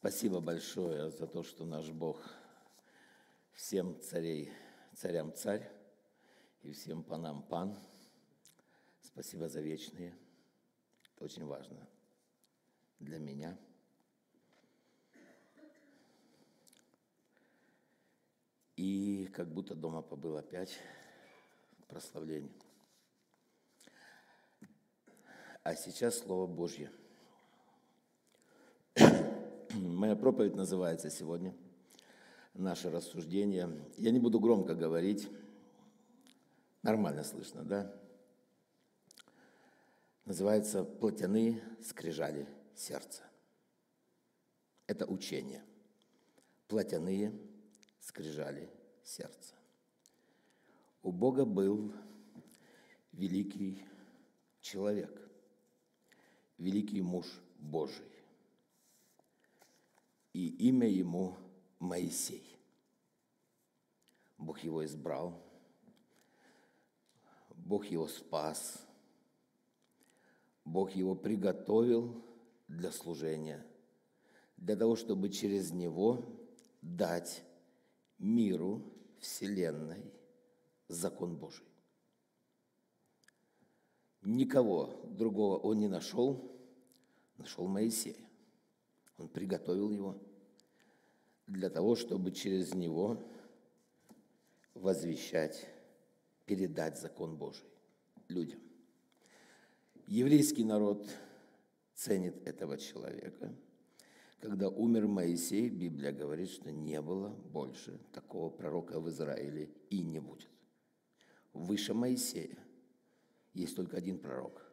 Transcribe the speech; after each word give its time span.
Спасибо 0.00 0.40
большое 0.40 1.10
за 1.10 1.26
то, 1.26 1.42
что 1.42 1.66
наш 1.66 1.90
Бог 1.90 2.24
всем 3.52 4.00
царей, 4.00 4.50
царям 4.96 5.30
царь 5.34 5.70
и 6.62 6.72
всем 6.72 7.02
панам 7.02 7.42
пан. 7.42 7.76
Спасибо 9.02 9.50
за 9.50 9.60
вечные. 9.60 10.16
Это 11.12 11.26
очень 11.26 11.44
важно 11.44 11.86
для 12.98 13.18
меня. 13.18 13.58
И 18.76 19.28
как 19.34 19.52
будто 19.52 19.74
дома 19.74 20.00
побыл 20.00 20.38
опять 20.38 20.78
прославление. 21.88 22.54
А 25.62 25.74
сейчас 25.74 26.20
Слово 26.20 26.46
Божье– 26.46 26.90
Моя 29.80 30.14
проповедь 30.14 30.56
называется 30.56 31.08
сегодня 31.08 31.54
«Наше 32.52 32.90
рассуждение». 32.90 33.70
Я 33.96 34.10
не 34.10 34.18
буду 34.18 34.38
громко 34.38 34.74
говорить. 34.74 35.26
Нормально 36.82 37.24
слышно, 37.24 37.64
да? 37.64 37.90
Называется 40.26 40.84
«Плотяные 40.84 41.62
скрижали 41.82 42.46
сердца». 42.74 43.22
Это 44.86 45.06
учение. 45.06 45.64
Плотяные 46.68 47.32
скрижали 48.00 48.68
сердца. 49.02 49.54
У 51.02 51.10
Бога 51.10 51.46
был 51.46 51.94
великий 53.12 53.82
человек, 54.60 55.26
великий 56.58 57.00
муж 57.00 57.24
Божий 57.58 58.09
и 60.32 60.48
имя 60.68 60.88
ему 60.88 61.36
Моисей. 61.78 62.44
Бог 64.38 64.60
его 64.60 64.84
избрал, 64.84 65.42
Бог 67.56 67.86
его 67.86 68.08
спас, 68.08 68.86
Бог 70.64 70.92
его 70.92 71.14
приготовил 71.14 72.24
для 72.68 72.90
служения, 72.92 73.66
для 74.56 74.76
того, 74.76 74.96
чтобы 74.96 75.30
через 75.30 75.72
него 75.72 76.24
дать 76.80 77.42
миру, 78.18 78.82
Вселенной 79.20 80.02
закон 80.88 81.36
Божий. 81.36 81.66
Никого 84.22 85.00
другого 85.10 85.58
он 85.58 85.78
не 85.78 85.88
нашел, 85.88 86.58
нашел 87.36 87.66
Моисея. 87.66 88.29
Он 89.20 89.28
приготовил 89.28 89.90
его 89.90 90.18
для 91.46 91.68
того, 91.68 91.94
чтобы 91.94 92.32
через 92.32 92.74
него 92.74 93.22
возвещать, 94.72 95.68
передать 96.46 96.98
закон 96.98 97.36
Божий 97.36 97.68
людям. 98.28 98.60
Еврейский 100.06 100.64
народ 100.64 101.06
ценит 101.94 102.34
этого 102.48 102.78
человека. 102.78 103.54
Когда 104.40 104.70
умер 104.70 105.06
Моисей, 105.06 105.68
Библия 105.68 106.12
говорит, 106.12 106.48
что 106.48 106.72
не 106.72 106.98
было 107.02 107.28
больше 107.28 108.00
такого 108.12 108.48
пророка 108.48 109.00
в 109.00 109.10
Израиле 109.10 109.68
и 109.90 110.00
не 110.02 110.18
будет. 110.18 110.48
Выше 111.52 111.92
Моисея 111.92 112.56
есть 113.52 113.76
только 113.76 113.98
один 113.98 114.18
пророк. 114.18 114.64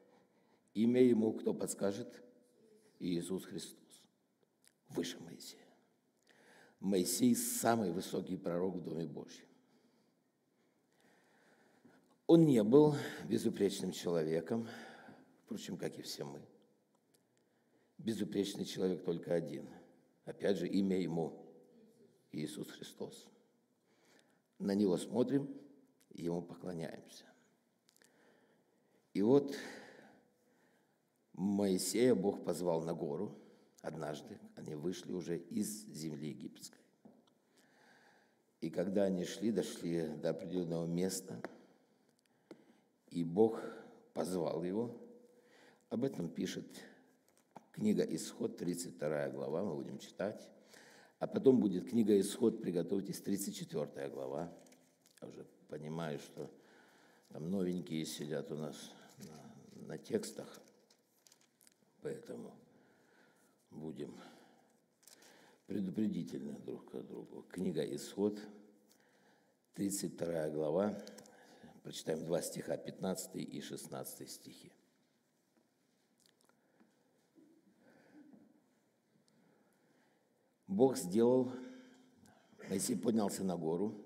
Имя 0.74 1.02
ему 1.04 1.34
кто 1.34 1.54
подскажет? 1.54 2.24
Иисус 3.00 3.44
Христос 3.44 3.87
выше 4.90 5.20
Моисея. 5.20 5.62
Моисей– 6.80 7.36
самый 7.36 7.92
высокий 7.92 8.38
пророк 8.38 8.76
в 8.76 8.84
Доме 8.84 9.08
Божьем. 9.08 9.46
Он 12.28 12.46
не 12.46 12.64
был 12.64 12.96
безупречным 13.28 13.92
человеком, 13.92 14.68
впрочем, 15.44 15.78
как 15.78 15.98
и 15.98 16.02
все 16.02 16.26
мы. 16.26 16.42
Безупречный 17.98 18.66
человек 18.66 19.04
только 19.04 19.34
один. 19.34 19.68
Опять 20.26 20.58
же, 20.58 20.68
имя 20.68 21.00
ему– 21.00 21.44
Иисус 22.32 22.70
Христос. 22.70 23.28
На 24.60 24.76
него 24.76 24.98
смотрим 24.98 25.50
ему 26.12 26.42
поклоняемся. 26.42 27.26
И 29.14 29.22
вот 29.22 29.56
Моисея 31.34 32.14
Бог 32.14 32.44
позвал 32.44 32.82
на 32.84 32.94
гору– 32.94 33.36
однажды 33.88 34.38
они 34.56 34.76
вышли 34.76 35.14
уже 35.14 35.38
из 35.38 35.86
земли 35.88 36.30
египетской. 36.30 36.80
И 38.60 38.70
когда 38.70 39.04
они 39.04 39.24
шли, 39.24 39.52
дошли 39.52 40.08
до 40.08 40.32
определенного 40.32 40.86
места, 40.86 41.42
и 43.10 43.24
Бог 43.24 43.62
позвал 44.14 44.64
его, 44.64 45.00
об 45.90 46.04
этом 46.04 46.28
пишет 46.28 46.68
книга 47.72 48.04
«Исход», 48.04 48.58
32 48.58 49.30
глава, 49.30 49.64
мы 49.64 49.76
будем 49.76 50.00
читать. 50.00 50.50
А 51.20 51.28
потом 51.28 51.60
будет 51.62 51.90
книга 51.90 52.20
«Исход», 52.20 52.62
приготовьтесь, 52.62 53.22
34 53.22 54.10
глава. 54.10 54.52
Я 55.22 55.28
уже 55.30 55.46
понимаю, 55.70 56.20
что 56.20 56.52
там 57.30 57.50
новенькие 57.50 58.06
сидят 58.06 58.52
у 58.52 58.56
нас 58.56 58.92
на, 59.20 59.88
на 59.88 59.98
текстах, 59.98 60.60
поэтому– 62.02 62.54
будем 63.78 64.14
предупредительны 65.68 66.60
друг 66.60 66.92
к 66.92 67.02
другу. 67.04 67.44
Книга 67.44 67.84
«Исход», 67.96 68.40
32 69.76 70.50
глава, 70.50 70.98
прочитаем 71.84 72.26
два 72.26 72.42
стиха, 72.42 72.78
15 72.78 73.36
и 73.36 73.62
16 73.62 74.30
стихи. 74.30 74.72
Бог 80.68 80.98
сделал, 80.98 81.52
Моисей 82.70 82.98
поднялся 82.98 83.44
на 83.44 83.56
гору, 83.56 84.04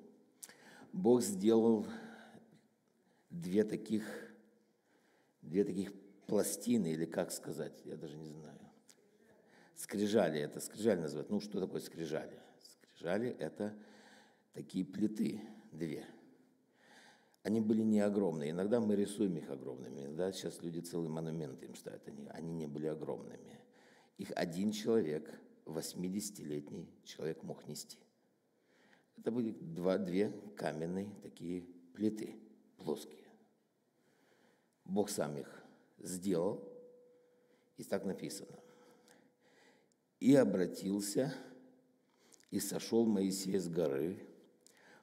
Бог 0.94 1.22
сделал 1.22 1.88
две 3.30 3.64
таких, 3.64 4.04
две 5.42 5.64
таких 5.64 5.94
пластины, 6.28 6.88
или 6.88 7.06
как 7.06 7.32
сказать, 7.32 7.82
я 7.86 7.96
даже 7.98 8.18
не 8.18 8.30
знаю. 8.30 8.71
Скрижали 9.82 10.40
это, 10.40 10.60
скрижали 10.60 11.00
называют. 11.00 11.32
Ну, 11.32 11.40
что 11.40 11.60
такое 11.60 11.82
скрижали? 11.82 12.40
Скрижали– 12.62 13.30
это 13.40 13.76
такие 14.54 14.86
плиты, 14.86 15.42
две. 15.72 16.06
Они 17.42 17.62
были 17.62 17.82
не 17.82 18.00
огромные. 18.00 18.52
Иногда 18.52 18.80
мы 18.80 18.96
рисуем 18.96 19.38
их 19.38 19.50
огромными. 19.50 20.02
Иногда 20.02 20.32
сейчас 20.34 20.62
люди 20.62 20.82
целые 20.82 21.10
монументы 21.10 21.66
им 21.66 21.74
ставят. 21.74 22.08
Они, 22.08 22.28
они 22.30 22.54
не 22.54 22.68
были 22.68 22.86
огромными. 22.86 23.60
Их 24.20 24.32
один 24.36 24.72
человек, 24.72 25.34
80-летний 25.66 26.88
человек 27.04 27.42
мог 27.42 27.68
нести. 27.68 27.98
Это 29.18 29.32
были 29.32 29.50
два, 29.50 29.98
две 29.98 30.30
каменные 30.58 31.10
такие 31.24 31.66
плиты, 31.96 32.36
плоские. 32.78 33.26
Бог 34.86 35.10
сам 35.10 35.38
их 35.38 35.64
сделал, 35.98 36.72
и 37.78 37.84
так 37.84 38.06
написано– 38.06 38.60
и 40.22 40.36
обратился, 40.36 41.34
и 42.52 42.60
сошел 42.60 43.06
Моисей 43.06 43.58
с 43.58 43.68
горы. 43.68 44.20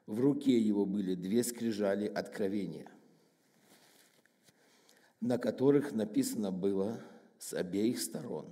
В 0.06 0.20
руке 0.20 0.58
его 0.58 0.86
были 0.86 1.14
две 1.14 1.42
скрижали 1.44 2.06
откровения, 2.06 2.90
на 5.20 5.36
которых 5.36 5.92
написано 5.92 6.52
было 6.52 7.02
с 7.38 7.52
обеих 7.52 8.00
сторон. 8.00 8.46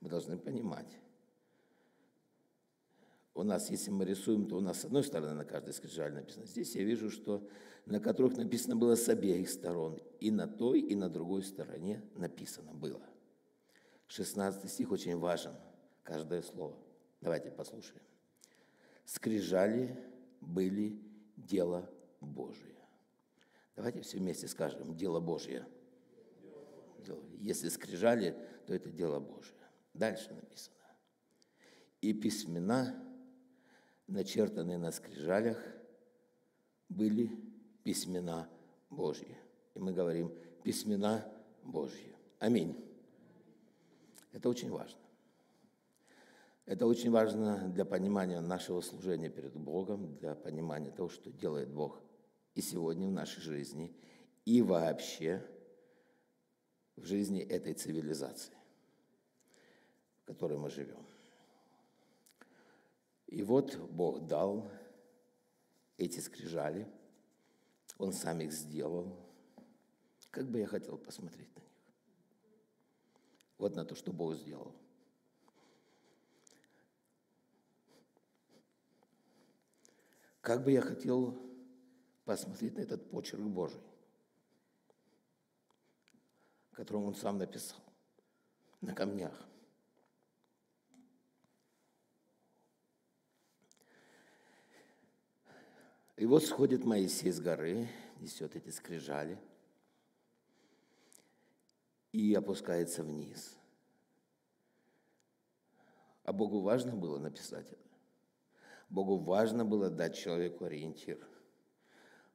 Мы 0.00 0.10
должны 0.10 0.36
понимать. 0.36 0.98
У 3.32 3.42
нас, 3.42 3.70
если 3.70 3.90
мы 3.90 4.04
рисуем, 4.04 4.46
то 4.46 4.56
у 4.56 4.60
нас 4.60 4.80
с 4.80 4.84
одной 4.84 5.04
стороны 5.04 5.34
на 5.34 5.44
каждой 5.44 5.72
скрижали 5.72 6.14
написано. 6.14 6.46
Здесь 6.46 6.74
я 6.74 6.84
вижу, 6.84 7.10
что 7.10 7.48
на 7.86 8.00
которых 8.00 8.36
написано 8.36 8.76
было 8.76 8.96
с 8.96 9.08
обеих 9.08 9.48
сторон. 9.48 10.00
И 10.20 10.30
на 10.30 10.46
той, 10.46 10.80
и 10.80 10.94
на 10.94 11.08
другой 11.08 11.42
стороне 11.42 12.02
написано 12.16 12.74
было. 12.74 13.02
16 14.08 14.70
стих 14.70 14.92
очень 14.92 15.18
важен, 15.18 15.54
каждое 16.02 16.42
слово. 16.42 16.76
Давайте 17.20 17.50
послушаем. 17.50 18.02
«Скрижали 19.04 19.98
были 20.40 21.00
дело 21.36 21.90
Божие». 22.20 22.74
Давайте 23.76 24.02
все 24.02 24.18
вместе 24.18 24.48
скажем 24.48 24.96
«дело 24.96 25.20
Божье». 25.20 25.66
Если 27.38 27.68
скрижали, 27.68 28.34
то 28.66 28.72
это 28.72 28.88
дело 28.90 29.20
Божие. 29.20 29.58
Дальше 29.92 30.32
написано. 30.32 30.76
«И 32.00 32.14
письмена, 32.14 33.02
начертанные 34.06 34.78
на 34.78 34.90
скрижалях, 34.90 35.62
были 36.88 37.30
письмена 37.82 38.48
Божьи». 38.90 39.36
И 39.74 39.78
мы 39.78 39.92
говорим 39.92 40.34
«письмена 40.62 41.30
Божьи». 41.62 42.14
Аминь. 42.38 42.93
Это 44.34 44.48
очень 44.48 44.70
важно. 44.70 44.98
Это 46.66 46.86
очень 46.86 47.12
важно 47.12 47.68
для 47.68 47.84
понимания 47.84 48.40
нашего 48.40 48.80
служения 48.80 49.30
перед 49.30 49.54
Богом, 49.54 50.16
для 50.16 50.34
понимания 50.34 50.90
того, 50.90 51.08
что 51.08 51.30
делает 51.30 51.72
Бог 51.72 52.02
и 52.54 52.60
сегодня 52.60 53.06
в 53.06 53.12
нашей 53.12 53.40
жизни, 53.40 53.96
и 54.44 54.60
вообще 54.60 55.40
в 56.96 57.04
жизни 57.04 57.42
этой 57.42 57.74
цивилизации, 57.74 58.54
в 60.22 60.24
которой 60.24 60.58
мы 60.58 60.68
живем. 60.68 61.06
И 63.28 63.42
вот 63.44 63.76
Бог 63.90 64.26
дал 64.26 64.68
эти 65.96 66.18
скрижали, 66.18 66.88
Он 67.98 68.12
сам 68.12 68.40
их 68.40 68.52
сделал. 68.52 69.16
Как 70.30 70.50
бы 70.50 70.58
я 70.58 70.66
хотел 70.66 70.98
посмотреть 70.98 71.54
на. 71.54 71.63
Вот 73.64 73.76
на 73.76 73.86
то, 73.86 73.94
что 73.94 74.12
Бог 74.12 74.34
сделал. 74.34 74.74
Как 80.42 80.62
бы 80.62 80.70
я 80.70 80.82
хотел 80.82 81.40
посмотреть 82.26 82.76
на 82.76 82.82
этот 82.82 83.08
почерк 83.08 83.40
Божий, 83.40 83.80
которым 86.72 87.04
он 87.04 87.14
сам 87.14 87.38
написал 87.38 87.80
на 88.82 88.94
камнях. 88.94 89.48
И 96.16 96.26
вот 96.26 96.44
сходит 96.44 96.84
Моисей 96.84 97.32
с 97.32 97.40
горы, 97.40 97.88
несет 98.20 98.56
эти 98.56 98.68
скрижали 98.68 99.38
и 102.14 102.32
опускается 102.32 103.02
вниз. 103.02 103.56
А 106.22 106.32
Богу 106.32 106.60
важно 106.60 106.94
было 106.94 107.18
написать 107.18 107.66
это. 107.66 107.90
Богу 108.88 109.16
важно 109.16 109.64
было 109.64 109.90
дать 109.90 110.16
человеку 110.16 110.64
ориентир. 110.64 111.18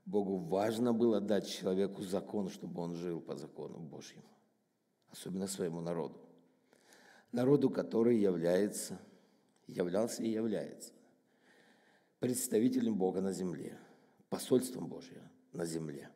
Богу 0.06 0.36
важно 0.36 0.92
было 0.94 1.22
дать 1.22 1.48
человеку 1.48 2.04
закон, 2.04 2.50
чтобы 2.50 2.82
он 2.82 2.96
жил 2.96 3.22
по 3.22 3.38
закону 3.38 3.80
Божьему, 3.80 4.28
особенно 5.12 5.48
своему 5.48 5.80
народу. 5.80 6.20
Народу, 7.32 7.70
который 7.70 8.20
является, 8.20 9.00
являлся 9.66 10.24
и 10.24 10.30
является 10.30 10.92
представителем 12.20 12.98
Бога 12.98 13.22
на 13.22 13.32
земле, 13.32 13.78
посольством 14.28 14.88
Божьим 14.88 15.22
на 15.54 15.64
земле. 15.64 16.10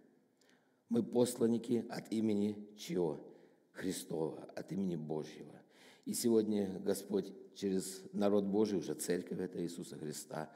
Мы 0.89 1.01
посланники 1.01 1.85
от 1.89 2.11
имени 2.11 2.67
чего? 2.77 3.32
Христова, 3.73 4.43
от 4.55 4.71
имени 4.71 4.95
Божьего. 4.95 5.53
И 6.05 6.13
сегодня 6.13 6.79
Господь 6.79 7.31
через 7.55 8.01
народ 8.13 8.45
Божий, 8.45 8.79
уже 8.79 8.93
церковь 8.93 9.39
это 9.39 9.61
Иисуса 9.61 9.97
Христа, 9.97 10.49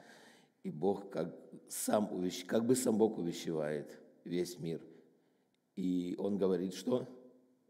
и 0.62 0.70
Бог 0.70 1.10
как, 1.10 1.34
сам 1.68 2.12
увещ... 2.12 2.44
как 2.44 2.64
бы 2.64 2.74
сам 2.74 2.98
Бог 2.98 3.18
увещевает 3.18 3.98
весь 4.24 4.58
мир. 4.58 4.80
И 5.76 6.16
Он 6.18 6.38
говорит, 6.38 6.74
что 6.74 7.08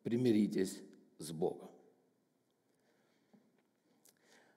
примиритесь 0.02 0.80
с 1.18 1.30
Богом. 1.30 1.70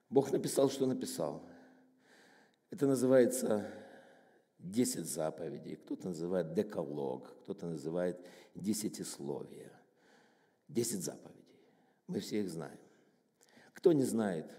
Бог 0.10 0.32
написал, 0.32 0.70
что 0.70 0.86
написал. 0.86 1.44
Это 2.70 2.88
называется 2.88 3.70
десять 4.60 5.06
заповедей, 5.06 5.76
кто-то 5.76 6.08
называет 6.08 6.54
декалог, 6.54 7.34
кто-то 7.44 7.68
называет 7.68 8.20
десятисловие. 8.56 9.72
Десять 10.72 11.04
заповедей. 11.04 11.44
Мы 12.08 12.22
все 12.22 12.40
их 12.40 12.50
знаем. 12.50 12.80
Кто 13.74 13.92
не 13.92 14.06
знает, 14.06 14.50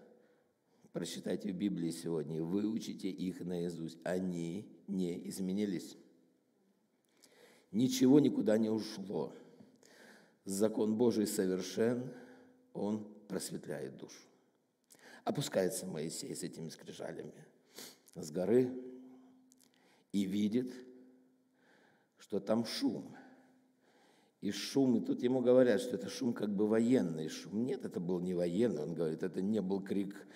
прочитайте 0.93 1.50
в 1.50 1.56
Библии 1.56 1.91
сегодня, 1.91 2.43
выучите 2.43 3.09
их 3.09 3.41
наизусть. 3.41 3.99
Они 4.05 4.70
не 4.88 5.26
изменились. 5.31 5.97
Ничего 7.70 8.20
никуда 8.20 8.59
не 8.59 8.69
ушло. 8.69 9.32
Закон 10.44 10.99
Божий 10.99 11.26
совершен, 11.26 12.12
он 12.75 13.11
просветляет 13.26 13.97
душу. 13.97 14.20
Опускается 15.25 15.87
Моисей 15.87 16.37
с 16.37 16.43
этими 16.43 16.69
скрижалями 16.69 17.47
с 18.17 18.31
горы 18.31 18.70
и 20.12 20.25
видит, 20.26 20.75
что 22.19 22.38
там 22.38 22.67
шум– 22.67 23.17
и 24.43 24.50
шум, 24.50 24.97
и 24.97 25.00
тут 25.00 25.23
ему 25.23 25.41
говорят, 25.41 25.81
что 25.81 25.94
это 25.94 26.09
шум 26.09 26.35
как 26.35 26.50
бы 26.50 26.67
военный 26.67 27.29
шум. 27.29 27.65
Нет, 27.65 27.85
это 27.85 28.00
был 28.00 28.19
не 28.19 28.35
военный, 28.35 28.83
он 28.83 28.93
говорит, 28.93 29.23
это 29.23 29.41
не 29.41 29.62
был 29.62 29.81
крик 29.81 30.27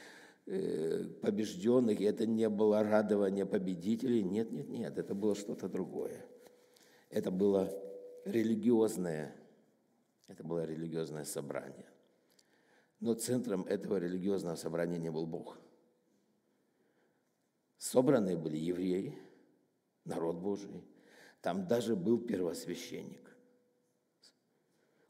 э, 0.46 1.04
побежденных, 1.20 2.00
это 2.00 2.24
не 2.24 2.48
было 2.48 2.84
радование 2.84 3.44
победителей. 3.44 4.22
Нет, 4.22 4.52
нет, 4.52 4.68
нет, 4.68 4.96
это 4.96 5.12
было 5.16 5.34
что-то 5.34 5.68
другое. 5.68 6.24
Это 7.10 7.32
было 7.32 7.68
религиозное, 8.24 9.34
это 10.28 10.44
было 10.44 10.64
религиозное 10.64 11.24
собрание. 11.24 11.86
Но 13.00 13.14
центром 13.14 13.62
этого 13.62 13.96
религиозного 13.96 14.54
собрания 14.54 14.98
не 14.98 15.10
был 15.10 15.26
Бог. 15.26 15.58
Собранные 17.76 18.36
были 18.36 18.56
евреи, 18.56 19.18
народ 20.04 20.36
Божий. 20.36 20.84
Там 21.42 21.66
даже 21.66 21.96
был 21.96 22.20
первосвященник. 22.20 23.35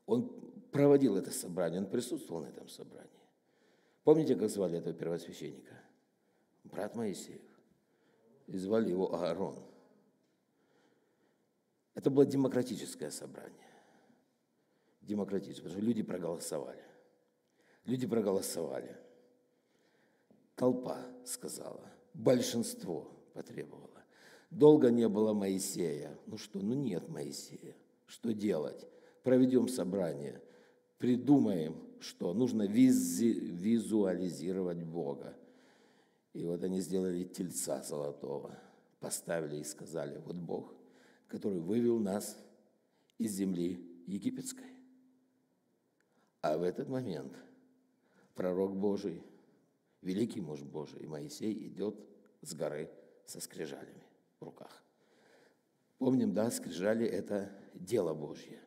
Он 0.07 0.29
проводил 0.71 1.17
это 1.17 1.31
собрание, 1.31 1.81
он 1.81 1.91
присутствовал 1.91 2.43
на 2.43 2.47
этом 2.47 2.69
собрании. 2.69 3.11
Помните, 4.05 4.37
как 4.37 4.49
звали 4.49 4.79
этого 4.79 4.95
первосвященника? 4.95 5.75
Брат 6.65 6.95
Моисеев. 6.95 7.43
И 8.47 8.57
звали 8.57 8.91
его 8.91 9.13
Аарон. 9.13 9.59
Это 11.95 12.11
было 12.11 12.25
демократическое 12.25 13.11
собрание. 13.11 13.53
Демократическое, 15.01 15.63
потому 15.63 15.81
что 15.81 15.87
люди 15.87 16.03
проголосовали. 16.03 16.85
Люди 17.85 18.07
проголосовали. 18.07 18.97
Толпа 20.55 21.01
сказала, 21.25 21.91
большинство 22.15 23.11
потребовало. 23.35 23.91
Долго 24.51 24.91
не 24.91 25.09
было 25.09 25.33
Моисея. 25.33 26.17
Ну 26.27 26.39
что, 26.39 26.61
ну 26.61 26.75
нет 26.75 27.09
Моисея. 27.09 27.75
Что 28.07 28.33
делать? 28.33 28.87
Проведем 29.27 29.67
собрание, 29.67 30.41
придумаем, 30.99 31.83
что 31.99 32.33
нужно 32.33 32.69
визуализировать 32.69 34.85
Бога. 34.85 35.35
И 36.33 36.45
вот 36.45 36.63
они 36.63 36.81
сделали 36.81 37.25
тельца 37.25 37.83
золотого, 37.83 38.57
поставили 39.01 39.57
и 39.57 39.65
сказали, 39.65 40.23
вот 40.25 40.37
Бог, 40.37 40.73
который 41.27 41.59
вывел 41.59 41.99
нас 41.99 42.39
из 43.19 43.33
земли 43.33 43.85
египетской. 44.07 44.71
А 46.41 46.57
в 46.57 46.63
этот 46.63 46.89
момент 46.89 47.37
пророк 48.37 48.77
Божий, 48.77 49.25
великий 50.03 50.41
муж 50.41 50.63
Божий, 50.63 51.05
Моисей 51.05 51.67
идет 51.67 51.97
с 52.43 52.55
горы 52.55 52.89
со 53.25 53.41
скрижалями 53.41 54.07
в 54.39 54.45
руках. 54.45 54.85
Помним, 55.99 56.33
да, 56.33 56.49
скрижали– 56.53 57.05
это 57.09 57.51
дело 57.75 58.15
Божье 58.15 58.61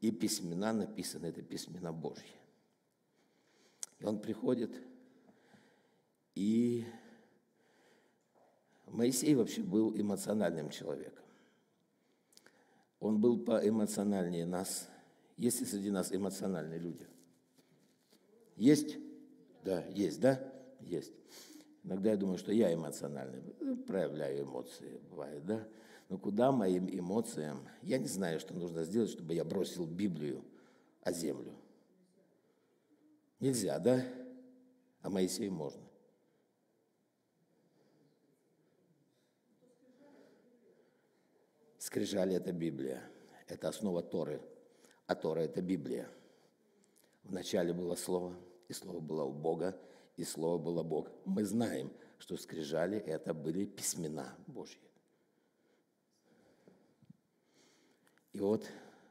и 0.00 0.10
письмена 0.10 0.72
написаны, 0.72 1.26
это 1.26 1.42
письмена 1.42 1.92
Божьи. 1.92 2.34
И 3.98 4.04
он 4.04 4.18
приходит, 4.18 4.72
и 6.34 6.86
Моисей 8.86 9.34
вообще 9.34 9.62
был 9.62 9.94
эмоциональным 9.96 10.70
человеком. 10.70 11.24
Он 12.98 13.20
был 13.20 13.38
поэмоциональнее 13.38 14.46
нас. 14.46 14.88
Есть 15.36 15.60
ли 15.60 15.66
среди 15.66 15.90
нас 15.90 16.12
эмоциональные 16.12 16.78
люди? 16.78 17.06
Есть? 18.56 18.98
Да, 19.64 19.84
есть, 19.86 20.20
да? 20.20 20.52
Есть. 20.80 21.12
Иногда 21.82 22.10
я 22.10 22.16
думаю, 22.16 22.36
что 22.36 22.52
я 22.52 22.72
эмоциональный, 22.72 23.42
проявляю 23.86 24.44
эмоции, 24.44 25.00
бывает, 25.10 25.44
да? 25.46 25.66
Но 26.10 26.18
куда 26.18 26.50
моим 26.50 26.90
эмоциям? 26.90 27.68
Я 27.82 27.96
не 27.96 28.08
знаю, 28.08 28.40
что 28.40 28.52
нужно 28.52 28.82
сделать, 28.82 29.10
чтобы 29.10 29.32
я 29.32 29.44
бросил 29.44 29.86
Библию 29.86 30.44
о 31.02 31.12
землю. 31.12 31.54
Нельзя, 33.38 33.78
да? 33.78 34.04
А 35.02 35.08
Моисею 35.08 35.52
можно. 35.52 35.80
Скрижали– 41.78 42.34
это 42.36 42.50
Библия. 42.52 43.08
Это 43.46 43.68
основа 43.68 44.02
Торы. 44.02 44.42
А 45.06 45.14
Тора– 45.14 45.40
это 45.42 45.62
Библия. 45.62 46.08
Вначале 47.22 47.72
было 47.72 47.94
Слово, 47.94 48.34
и 48.66 48.72
Слово 48.72 48.98
было 48.98 49.22
у 49.22 49.32
Бога, 49.32 49.80
и 50.16 50.24
Слово 50.24 50.58
было 50.58 50.82
Бог. 50.82 51.08
Мы 51.24 51.44
знаем, 51.44 51.92
что 52.18 52.36
скрижали– 52.36 52.98
это 52.98 53.32
были 53.32 53.64
письмена 53.64 54.36
Божьи. 54.48 54.80
И 58.32 58.40
вот 58.40 58.68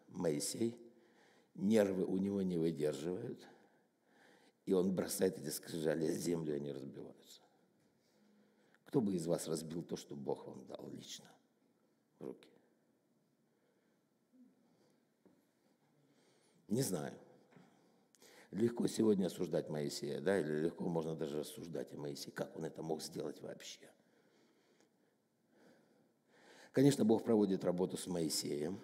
Моисей, 0.09 0.77
нервы 1.55 2.05
у 2.05 2.17
него 2.17 2.41
не 2.41 2.57
выдерживают, 2.57 3.45
и 4.65 4.73
он 4.73 4.95
бросает 4.95 5.37
эти 5.37 5.49
скрижали 5.49 6.07
в 6.07 6.17
землю, 6.17 6.53
и 6.53 6.57
они 6.57 6.71
разбиваются. 6.71 7.41
Кто 8.85 9.01
бы 9.01 9.13
из 9.13 9.27
вас 9.27 9.47
разбил 9.47 9.83
то, 9.83 9.97
что 9.97 10.15
Бог 10.15 10.47
вам 10.47 10.65
дал 10.65 10.89
лично 10.89 11.25
в 12.17 12.25
руки? 12.25 12.49
Не 16.67 16.81
знаю. 16.81 17.13
Легко 18.51 18.87
сегодня 18.87 19.27
осуждать 19.27 19.69
Моисея, 19.69 20.21
да, 20.21 20.39
или 20.39 20.61
легко 20.61 20.87
можно 20.87 21.15
даже 21.15 21.39
рассуждать 21.39 21.93
о 21.93 21.97
Моисее, 21.97 22.31
как 22.31 22.55
он 22.55 22.65
это 22.65 22.81
мог 22.81 23.01
сделать 23.01 23.41
вообще. 23.41 23.91
Конечно, 26.71 27.05
Бог 27.05 27.23
проводит 27.23 27.63
работу 27.63 27.97
с 27.97 28.07
Моисеем. 28.07 28.79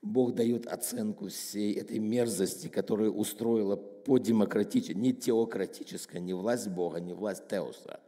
Бог 0.00 0.34
дает 0.34 0.66
оценку 0.66 1.28
всей 1.28 1.74
этой 1.74 1.98
мерзости, 1.98 2.68
которую 2.68 3.14
устроила 3.14 3.76
по 3.76 4.18
демократической, 4.18 4.94
не 4.94 5.12
теократическая, 5.12 6.20
не 6.20 6.34
власть 6.34 6.68
Бога, 6.68 7.00
не 7.00 7.12
власть 7.12 7.48
Теоса, 7.48 8.00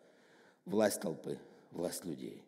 власть 0.64 1.00
толпы, 1.00 1.38
власть 1.70 2.04
людей. 2.04 2.42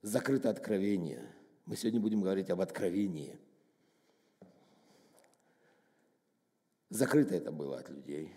Закрыто 0.00 0.50
откровение. 0.50 1.22
Мы 1.66 1.76
сегодня 1.76 2.00
будем 2.00 2.22
говорить 2.22 2.50
об 2.50 2.60
откровении– 2.60 3.38
Закрыто 6.92 7.34
это 7.34 7.50
было 7.50 7.78
от 7.78 7.88
людей. 7.88 8.30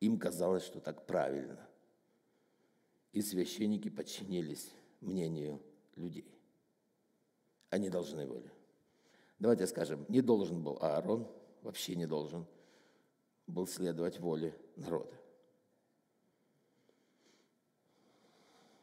Им 0.00 0.18
казалось, 0.18 0.64
что 0.64 0.80
так 0.80 1.04
правильно. 1.04 1.60
И 3.12 3.20
священники 3.20 3.90
подчинились 3.90 4.72
мнению 5.02 5.60
людей. 5.94 6.41
Они 7.72 7.90
должны 7.90 8.26
были. 8.26 8.48
Давайте 9.40 9.66
скажем, 9.66 10.06
не 10.08 10.20
должен 10.20 10.62
был 10.62 10.78
Аарон, 10.80 11.26
вообще 11.62 11.96
не 11.96 12.06
должен 12.06 12.46
был 13.48 13.66
следовать 13.66 14.20
воле 14.20 14.54
народа. 14.76 15.16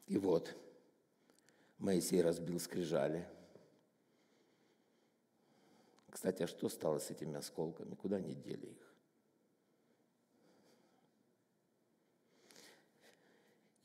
И 0.08 0.18
вот 0.18 0.54
Моисей 1.78 2.22
разбил 2.22 2.60
скрижали– 2.60 3.26
кстати, 6.20 6.44
а 6.44 6.48
что 6.48 6.68
стало 6.68 7.00
с 7.00 7.12
этими 7.12 7.38
осколками? 7.38 7.96
Куда 7.96 8.18
они 8.18 8.36
дели 8.36 8.66
их? 8.66 8.94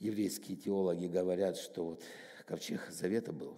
Еврейские 0.01 0.57
теологи 0.57 1.07
говорят, 1.07 1.57
что 1.57 1.85
вот 1.85 2.03
ковчег 2.45 2.91
Завета 2.91 3.33
был, 3.33 3.57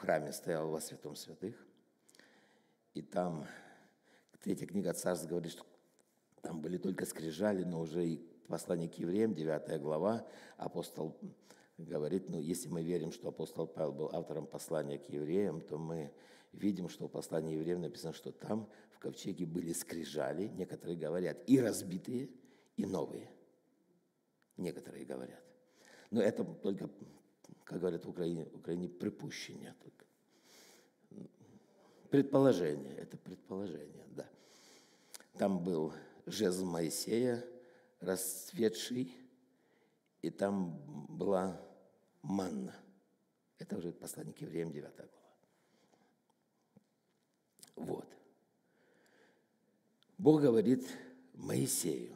в 0.00 0.02
храме 0.02 0.32
стоял 0.32 0.66
во 0.70 0.80
святом 0.80 1.14
святых, 1.14 1.54
и 2.94 3.02
там, 3.02 3.46
третья 4.42 4.66
книга 4.66 4.94
Царств 4.94 5.28
говорит, 5.28 5.52
что 5.52 5.66
там 6.40 6.62
были 6.62 6.78
только 6.78 7.04
скрижали, 7.04 7.64
но 7.64 7.82
уже 7.82 8.06
и 8.06 8.16
послание 8.48 8.88
к 8.88 8.94
евреям, 8.94 9.34
9 9.34 9.78
глава, 9.82 10.26
апостол 10.56 11.18
говорит, 11.76 12.30
ну, 12.30 12.40
если 12.40 12.70
мы 12.70 12.82
верим, 12.82 13.12
что 13.12 13.28
апостол 13.28 13.66
Павел 13.66 13.92
был 13.92 14.10
автором 14.14 14.46
послания 14.46 14.98
к 14.98 15.10
евреям, 15.10 15.60
то 15.60 15.76
мы 15.76 16.10
видим, 16.52 16.88
что 16.88 17.06
в 17.06 17.10
послании 17.10 17.56
евреям 17.56 17.82
написано, 17.82 18.14
что 18.14 18.32
там 18.32 18.70
в 18.92 19.00
ковчеге 19.00 19.44
были 19.44 19.74
скрижали, 19.74 20.46
некоторые 20.46 20.96
говорят, 20.96 21.46
и 21.46 21.60
разбитые, 21.60 22.30
и 22.78 22.86
новые. 22.86 23.30
Некоторые 24.56 25.04
говорят. 25.04 25.44
Но 26.10 26.22
это 26.22 26.42
только, 26.42 26.88
как 27.64 27.80
говорят 27.80 28.04
в 28.04 28.10
Украине, 28.10 28.44
в 28.46 28.56
Украине 28.56 28.88
припущение 28.88 29.74
только. 29.82 30.04
Предположение, 32.10 32.94
это 32.96 33.16
предположение, 33.16 34.04
да. 34.10 34.26
Там 35.34 35.62
был 35.62 35.92
жезл 36.26 36.64
Моисея, 36.64 37.44
расцветший, 38.00 39.14
и 40.22 40.30
там 40.30 40.76
была 41.08 41.60
манна. 42.22 42.74
Это 43.58 43.76
уже 43.76 43.92
послание 43.92 44.34
к 44.34 44.40
евреям 44.40 44.72
9 44.72 44.96
глава. 44.96 45.10
Вот. 47.76 48.08
Бог 50.18 50.42
говорит 50.42 50.86
Моисею 51.34 52.14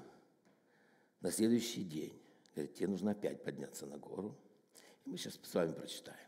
на 1.21 1.31
следующий 1.31 1.85
день, 1.85 2.13
говорит, 2.55 2.75
тебе 2.75 2.89
нужно 2.89 3.13
опять 3.13 3.43
подняться 3.43 3.87
на 3.87 3.97
гору. 3.97 4.37
Мы 5.05 5.17
сейчас 5.17 5.39
с 5.43 5.55
вами 5.55 5.73
прочитаем. 5.73 6.19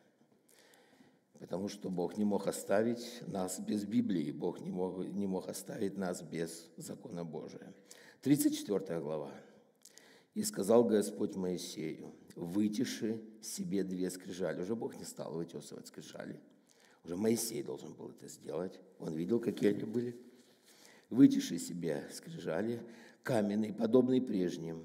Потому 1.38 1.68
что 1.68 1.90
Бог 1.90 2.16
не 2.16 2.25
мог 2.25 2.47
оставить 2.47 3.23
нас 3.26 3.61
без 3.61 3.85
Библии, 3.85 4.30
Бог 4.30 4.61
не 4.61 4.71
мог, 4.71 5.06
не 5.06 5.26
мог 5.26 5.49
оставить 5.49 5.97
нас 5.97 6.23
без 6.23 6.71
закона 6.76 7.25
Божия. 7.25 7.75
34 8.23 9.00
глава. 9.00 9.33
«И 10.35 10.42
сказал 10.42 10.85
Господь 10.85 11.35
Моисею, 11.37 12.14
вытиши 12.35 13.23
себе 13.42 13.85
две 13.85 14.11
скрижали». 14.11 14.62
Уже 14.62 14.75
Бог 14.75 14.97
не 14.97 15.04
стал 15.04 15.33
вытесывать 15.35 15.87
скрижали– 15.88 16.40
уже 17.06 17.16
Моисей 17.16 17.62
должен 17.62 17.95
был 17.95 18.11
это 18.11 18.26
сделать. 18.26 18.80
Он 18.99 19.14
видел, 19.14 19.38
какие 19.38 19.71
они 19.71 19.85
были. 19.85 20.16
Вытиши 21.09 21.56
себе 21.56 22.04
скрижали, 22.11 22.83
каменные, 23.23 23.73
подобные 23.73 24.21
прежним. 24.21 24.83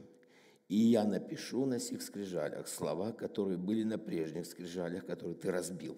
И 0.72 0.78
я 0.78 1.04
напишу 1.04 1.66
на 1.66 1.80
сих 1.80 2.02
скрижалях 2.02 2.66
слова, 2.70 3.12
которые 3.12 3.58
были 3.58 3.84
на 3.84 3.98
прежних 3.98 4.46
скрижалях, 4.46 5.06
которые 5.06 5.36
ты 5.36 5.52
разбил. 5.52 5.98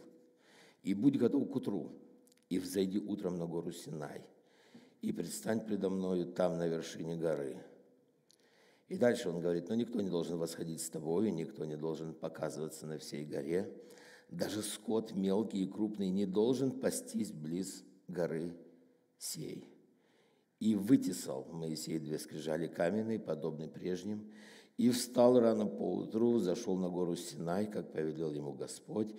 И 0.82 0.96
будь 0.96 1.16
готов 1.16 1.48
к 1.48 1.56
утру, 1.56 1.92
и 2.50 2.58
взойди 2.58 2.98
утром 2.98 3.38
на 3.38 3.46
гору 3.46 3.72
Синай, 3.72 4.24
и 5.04 5.12
предстань 5.12 5.64
предо 5.64 5.92
мною 5.92 6.26
там, 6.26 6.58
на 6.58 6.68
вершине 6.68 7.18
горы. 7.18 7.60
И 8.88 8.98
дальше 8.98 9.30
он 9.30 9.42
говорит, 9.42 9.70
но 9.70 9.76
никто 9.76 10.02
не 10.02 10.10
должен 10.10 10.40
восходить 10.40 10.82
с 10.82 10.90
тобою, 10.90 11.32
никто 11.32 11.66
не 11.66 11.78
должен 11.78 12.16
показываться 12.16 12.88
на 12.88 12.98
всей 12.98 13.26
горе, 13.26 13.72
даже 14.32 14.64
скот 14.64 15.14
мелкий 15.14 15.66
и 15.66 15.68
крупный 15.68 16.10
не 16.10 16.26
должен 16.26 16.72
пастись 16.72 17.32
близ 17.32 17.84
горы 18.08 18.58
сей. 19.20 19.70
И 20.60 20.74
вытесал 20.74 21.46
Моисей 21.52 22.00
две 22.00 22.18
скрижали 22.18 22.66
каменные, 22.66 23.20
подобные 23.20 23.70
прежним, 23.70 24.32
и 24.78 24.90
встал 24.90 25.40
рано 25.40 25.66
поутру, 25.66 26.40
зашел 26.40 26.76
на 26.78 26.90
гору 26.90 27.16
Синай, 27.16 27.68
как 27.68 27.92
повелел 27.92 28.34
ему 28.34 28.54
Господь, 28.54 29.14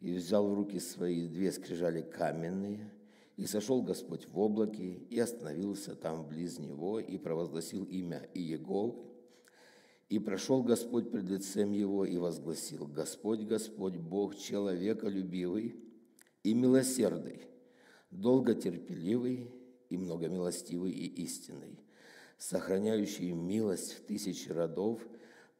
и 0.00 0.12
взял 0.12 0.48
в 0.48 0.54
руки 0.54 0.78
свои 0.78 1.26
две 1.26 1.52
скрижали 1.52 2.02
каменные, 2.02 2.90
и 3.36 3.46
сошел 3.46 3.82
Господь 3.82 4.28
в 4.28 4.38
облаке, 4.38 5.02
и 5.10 5.18
остановился 5.18 5.94
там 5.94 6.26
близ 6.26 6.58
него, 6.58 7.00
и 7.00 7.16
провозгласил 7.18 7.84
имя 7.84 8.28
Иеговы, 8.34 8.94
и 10.10 10.18
прошел 10.18 10.62
Господь 10.62 11.10
пред 11.10 11.24
лицем 11.24 11.72
его 11.72 12.04
и 12.04 12.18
возгласил, 12.18 12.86
Господь, 12.86 13.42
Господь, 13.42 13.96
Бог 13.96 14.36
человеколюбивый 14.36 15.76
и 16.42 16.52
милосердный, 16.52 17.46
долготерпеливый 18.10 19.52
и 19.88 19.96
многомилостивый 19.96 20.90
и 20.90 21.06
истинный, 21.22 21.78
сохраняющий 22.40 23.32
милость 23.32 23.92
в 23.92 24.00
тысячи 24.06 24.48
родов, 24.48 25.06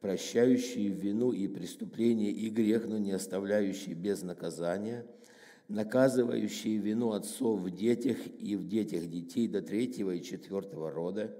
прощающий 0.01 0.87
вину 0.87 1.31
и 1.31 1.47
преступление 1.47 2.31
и 2.31 2.49
грех, 2.49 2.87
но 2.87 2.97
не 2.97 3.11
оставляющий 3.11 3.93
без 3.93 4.23
наказания, 4.23 5.05
наказывающий 5.67 6.77
вину 6.77 7.11
отцов 7.11 7.59
в 7.59 7.69
детях 7.69 8.17
и 8.39 8.55
в 8.55 8.67
детях 8.67 9.07
детей 9.07 9.47
до 9.47 9.61
третьего 9.61 10.11
и 10.11 10.23
четвертого 10.23 10.91
рода, 10.91 11.37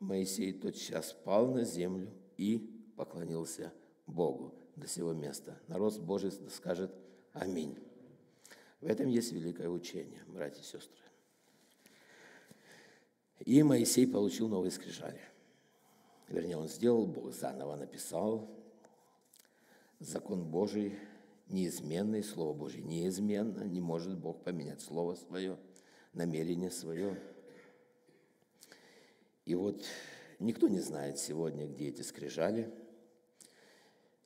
Моисей 0.00 0.52
тотчас 0.52 1.16
пал 1.24 1.52
на 1.52 1.64
землю 1.64 2.10
и 2.36 2.92
поклонился 2.96 3.72
Богу 4.06 4.54
до 4.74 4.88
сего 4.88 5.12
места. 5.12 5.56
Народ 5.68 5.98
Божий 6.00 6.32
скажет 6.50 6.92
Аминь. 7.32 7.78
В 8.80 8.86
этом 8.86 9.08
есть 9.08 9.32
великое 9.32 9.68
учение, 9.68 10.22
братья 10.26 10.60
и 10.60 10.64
сестры. 10.64 11.07
И 13.44 13.62
Моисей 13.62 14.06
получил 14.06 14.48
новые 14.48 14.70
скрижали. 14.70 15.20
Вернее, 16.28 16.56
он 16.56 16.68
сделал, 16.68 17.06
Бог 17.06 17.32
заново 17.32 17.76
написал. 17.76 18.50
Закон 20.00 20.44
Божий 20.44 20.98
неизменный, 21.48 22.22
Слово 22.22 22.52
Божье 22.52 22.82
неизменно, 22.82 23.64
не 23.64 23.80
может 23.80 24.18
Бог 24.18 24.42
поменять 24.42 24.80
Слово 24.80 25.14
Свое, 25.14 25.58
намерение 26.12 26.70
Свое. 26.70 27.18
И 29.44 29.54
вот 29.54 29.84
никто 30.38 30.68
не 30.68 30.80
знает 30.80 31.18
сегодня, 31.18 31.66
где 31.66 31.88
эти 31.88 32.02
скрижали. 32.02 32.72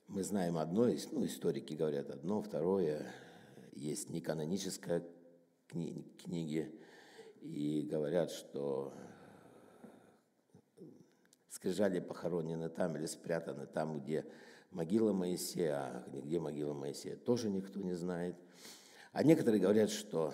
Мы 0.07 0.23
знаем 0.23 0.57
одно, 0.57 0.87
ну, 1.11 1.25
историки 1.25 1.73
говорят 1.73 2.09
одно, 2.09 2.41
второе, 2.41 3.11
есть 3.71 4.09
неканоническая 4.09 5.03
кни- 5.69 6.05
книги, 6.23 6.71
и 7.43 7.81
говорят, 7.81 8.31
что 8.31 8.93
скрижали 11.49 11.99
похоронены 11.99 12.69
там 12.69 12.95
или 12.95 13.05
спрятаны 13.05 13.67
там, 13.67 13.99
где 13.99 14.25
могила 14.71 15.11
Моисея, 15.11 15.75
а 15.75 16.05
где 16.11 16.39
могила 16.39 16.73
Моисея, 16.73 17.17
тоже 17.17 17.49
никто 17.49 17.81
не 17.81 17.93
знает. 17.93 18.35
А 19.11 19.23
некоторые 19.23 19.61
говорят, 19.61 19.91
что 19.91 20.33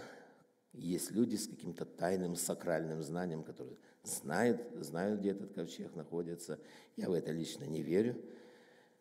Есть 0.74 1.12
люди 1.12 1.36
с 1.36 1.48
каким-то 1.48 1.86
тайным 1.86 2.36
сакральным 2.36 3.02
знанием, 3.02 3.44
которые 3.44 3.78
знают, 4.04 4.62
знают, 4.76 5.20
где 5.20 5.32
этот 5.32 5.54
ковчег 5.54 5.96
находится. 5.96 6.60
Я 6.96 7.10
в 7.10 7.14
это 7.14 7.32
лично 7.32 7.64
не 7.64 7.82
верю, 7.82 8.16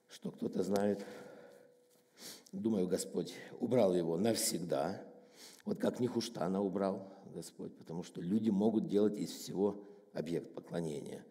что 0.08 0.30
кто-то 0.30 0.62
знает. 0.62 1.04
Думаю, 2.52 2.88
Господь 2.88 3.34
убрал 3.60 3.94
его 3.94 4.16
навсегда. 4.16 5.00
Вот 5.64 5.78
как 5.78 6.00
Нихуштана 6.00 6.62
убрал 6.62 7.12
Господь, 7.34 7.76
потому 7.76 8.02
что 8.02 8.20
люди 8.20 8.50
могут 8.50 8.88
делать 8.88 9.18
из 9.18 9.30
всего 9.30 9.84
объект 10.12 10.54
поклонения. 10.54 11.24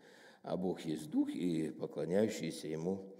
А 0.43 0.55
Бог 0.55 0.81
есть 0.81 1.09
Дух, 1.09 1.29
и 1.29 1.69
поклоняющиеся 1.69 2.67
Ему 2.67 3.13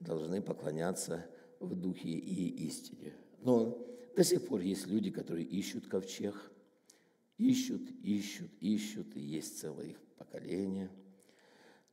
должны 0.00 0.42
поклоняться 0.42 1.26
в 1.60 1.74
Духе 1.74 2.10
и 2.10 2.66
истине. 2.66 3.14
Но 3.40 3.78
до 4.16 4.24
сих 4.24 4.46
пор 4.46 4.60
есть 4.60 4.86
люди, 4.86 5.10
которые 5.10 5.46
ищут 5.46 5.86
ковчег, 5.86 6.34
ищут, 7.38 7.82
ищут, 8.02 8.50
ищут, 8.60 9.16
и 9.16 9.20
есть 9.20 9.58
целое 9.58 9.86
их 9.86 10.00
поколение. 10.18 10.90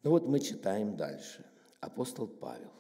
Но 0.04 0.12
вот 0.12 0.28
мы 0.28 0.40
читаем 0.40 0.98
дальше. 0.98 1.46
Апостол 1.80 2.28
Павел. 2.28 2.72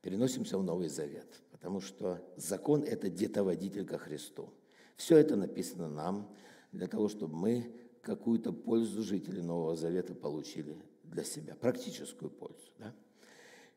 Переносимся 0.00 0.58
в 0.58 0.64
Новый 0.64 0.88
Завет, 0.88 1.40
потому 1.62 1.80
что 1.80 2.20
закон– 2.34 2.82
это 2.86 3.08
детоводитель 3.08 3.86
ко 3.86 3.96
Христу. 3.96 4.52
Все 4.96 5.16
это 5.16 5.36
написано 5.36 5.88
нам 5.88 6.28
для 6.72 6.88
того, 6.88 7.08
чтобы 7.08 7.36
мы 7.36 7.72
какую-то 8.02 8.52
пользу 8.52 9.04
жители 9.04 9.40
Нового 9.40 9.76
Завета 9.76 10.12
получили 10.12 10.76
для 11.04 11.22
себя, 11.22 11.54
практическую 11.54 12.32
пользу. 12.32 12.68
Да? 12.80 12.92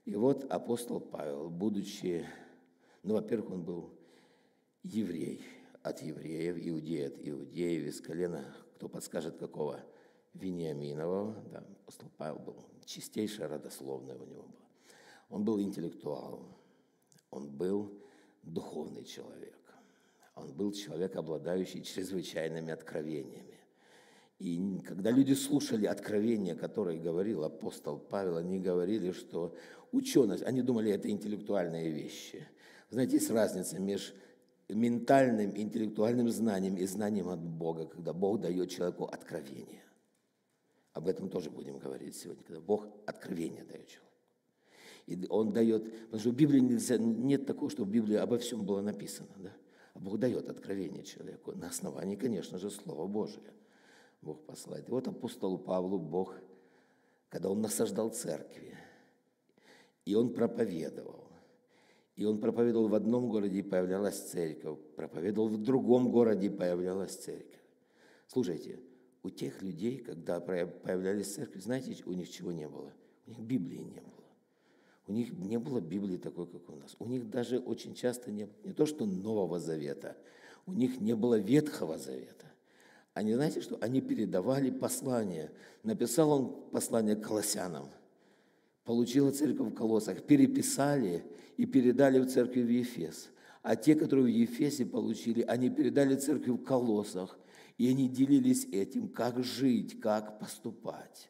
И 0.03 0.15
вот 0.15 0.51
апостол 0.51 0.99
Павел, 0.99 1.51
будучи, 1.51 2.25
ну, 3.03 3.13
во-первых, 3.13 3.51
он 3.51 3.63
был 3.63 3.91
еврей 4.81 5.45
от 5.83 6.01
евреев, 6.01 6.57
иудей 6.57 7.05
от 7.05 7.19
иудеев, 7.21 7.85
из 7.85 8.01
колена, 8.01 8.51
кто 8.77 8.89
подскажет, 8.89 9.37
какого, 9.37 9.79
Вениаминова, 10.33 11.35
да, 11.51 11.63
апостол 11.83 12.09
Павел 12.17 12.39
был, 12.39 12.55
чистейшая 12.83 13.47
родословная 13.47 14.17
у 14.17 14.25
него 14.25 14.41
была. 14.41 14.69
Он 15.29 15.45
был 15.45 15.61
интеллектуал, 15.61 16.47
он 17.35 17.49
был 17.49 17.91
духовный 18.43 19.03
человек, 19.03 19.59
он 20.35 20.53
был 20.53 20.71
человек, 20.71 21.15
обладающий 21.15 21.83
чрезвычайными 21.83 22.71
откровениями. 22.71 23.59
И 24.39 24.79
когда 24.85 25.11
люди 25.11 25.33
слушали 25.33 25.85
откровения, 25.85 26.55
которые 26.55 26.99
говорил 26.99 27.43
апостол 27.43 27.99
Павел, 27.99 28.37
они 28.37 28.59
говорили, 28.59 29.11
что 29.11 29.55
ученость, 29.91 30.43
они 30.43 30.61
думали, 30.61 30.91
это 30.91 31.09
интеллектуальные 31.09 31.89
вещи. 31.89 32.47
Знаете, 32.89 33.15
есть 33.15 33.29
разница 33.29 33.79
между 33.79 34.13
ментальным, 34.69 35.55
интеллектуальным 35.55 36.29
знанием 36.29 36.75
и 36.75 36.85
знанием 36.85 37.29
от 37.29 37.39
Бога, 37.39 37.85
когда 37.85 38.13
Бог 38.13 38.41
дает 38.41 38.69
человеку 38.69 39.05
откровение. 39.05 39.83
Об 40.93 41.07
этом 41.07 41.29
тоже 41.29 41.49
будем 41.49 41.77
говорить 41.79 42.15
сегодня, 42.15 42.43
когда 42.43 42.61
Бог 42.61 42.87
откровение 43.05 43.63
дает 43.63 43.87
человеку. 43.87 44.04
И 45.07 45.25
Он 45.29 45.53
дает, 45.53 45.83
потому 46.05 46.19
что 46.19 46.29
в 46.29 46.35
Библии 46.35 46.59
нельзя, 46.59 46.97
нет 46.97 47.45
такого, 47.45 47.69
что 47.69 47.83
в 47.83 47.89
Библии 47.89 48.15
обо 48.15 48.37
всем 48.37 48.65
было 48.65 48.81
написано. 48.81 49.29
Да? 49.37 49.51
А 49.93 49.99
Бог 49.99 50.17
дает 50.17 50.49
откровение 50.49 51.03
человеку 51.03 51.51
на 51.53 51.67
основании, 51.67 52.15
конечно 52.15 52.57
же, 52.57 52.71
Слова 52.71 53.07
Божия. 53.07 53.53
Бог 54.21 54.43
посылает. 54.45 54.89
И 54.89 54.91
вот 54.91 55.07
апостолу 55.07 55.59
Павлу 55.59 55.99
Бог, 55.99 56.35
когда 57.29 57.49
он 57.49 57.61
насаждал 57.61 58.09
церкви, 58.09 58.75
и 60.05 60.15
он 60.15 60.33
проповедовал, 60.33 61.25
и 62.15 62.25
он 62.25 62.39
проповедовал 62.39 62.87
в 62.87 62.95
одном 62.95 63.29
городе, 63.29 63.59
и 63.59 63.61
появлялась 63.61 64.17
церковь, 64.17 64.79
проповедовал 64.95 65.49
в 65.49 65.61
другом 65.61 66.11
городе, 66.11 66.47
и 66.47 66.49
появлялась 66.49 67.15
церковь. 67.15 67.61
Слушайте, 68.27 68.79
у 69.21 69.29
тех 69.29 69.61
людей, 69.61 69.99
когда 69.99 70.39
появлялись 70.39 71.33
церкви, 71.33 71.59
знаете, 71.59 71.95
у 72.05 72.13
них 72.13 72.29
чего 72.29 72.51
не 72.51 72.67
было? 72.67 72.91
У 73.27 73.29
них 73.29 73.39
Библии 73.39 73.79
не 73.79 73.99
было. 73.99 74.14
У 75.07 75.11
них 75.11 75.31
не 75.37 75.59
было 75.59 75.79
Библии 75.79 76.17
такой, 76.17 76.47
как 76.47 76.69
у 76.69 76.75
нас. 76.75 76.95
У 76.99 77.05
них 77.05 77.29
даже 77.29 77.59
очень 77.59 77.93
часто 77.93 78.31
не, 78.31 78.49
не 78.63 78.73
то, 78.73 78.85
что 78.85 79.05
Нового 79.05 79.59
Завета, 79.59 80.17
у 80.65 80.73
них 80.73 80.99
не 80.99 81.15
было 81.15 81.37
Ветхого 81.37 81.97
Завета. 81.97 82.45
Они, 83.13 83.33
знаете 83.33 83.61
что? 83.61 83.77
Они 83.81 84.01
передавали 84.01 84.71
послание. 84.71 85.51
Написал 85.83 86.31
он 86.31 86.69
послание 86.71 87.15
колоссянам. 87.15 87.87
Получила 88.83 89.31
церковь 89.31 89.71
в 89.71 89.75
Колоссах. 89.75 90.23
Переписали 90.23 91.23
и 91.55 91.65
передали 91.65 92.19
в 92.19 92.27
церкви 92.27 92.61
в 92.61 92.69
Ефес. 92.69 93.29
А 93.61 93.75
те, 93.75 93.95
которые 93.95 94.25
в 94.25 94.37
Ефесе 94.37 94.85
получили, 94.85 95.43
они 95.43 95.69
передали 95.69 96.15
церкви 96.15 96.51
в 96.51 96.63
Колоссах. 96.63 97.37
И 97.77 97.89
они 97.89 98.09
делились 98.09 98.65
этим, 98.65 99.07
как 99.07 99.43
жить, 99.43 99.99
как 99.99 100.39
поступать, 100.39 101.29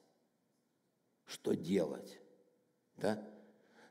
что 1.26 1.56
делать. 1.56 2.20
Да? 2.98 3.24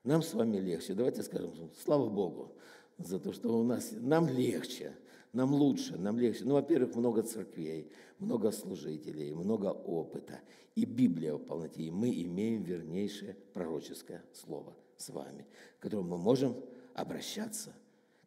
Нам 0.05 0.23
с 0.23 0.35
вами 0.35 0.59
легче. 0.59 0.95
Давайте 0.95 1.23
скажем, 1.23 1.71
слава 1.83 2.09
Богу 2.11 2.55
за 2.99 3.19
то, 3.19 3.33
что 3.33 3.59
у 3.59 3.65
нас, 3.65 3.91
нам 3.93 4.29
легче. 4.29 4.95
Нам 5.33 5.53
лучше, 5.53 5.99
нам 5.99 6.19
легче. 6.19 6.45
Ну, 6.45 6.55
во-первых, 6.55 6.95
много 6.95 7.23
церквей, 7.23 7.91
много 8.21 8.53
служителей, 8.53 9.33
много 9.33 9.67
опыта. 9.67 10.41
И 10.77 10.85
Библия 10.85 11.35
в 11.35 11.39
полноте. 11.39 11.83
И 11.83 11.91
мы 11.91 12.11
имеем 12.11 12.63
вернейшее 12.63 13.35
пророческое 13.53 14.23
слово 14.33 14.77
с 14.97 15.09
вами, 15.09 15.47
к 15.79 15.83
которому 15.83 16.11
мы 16.11 16.19
можем 16.19 16.55
обращаться, 16.95 17.73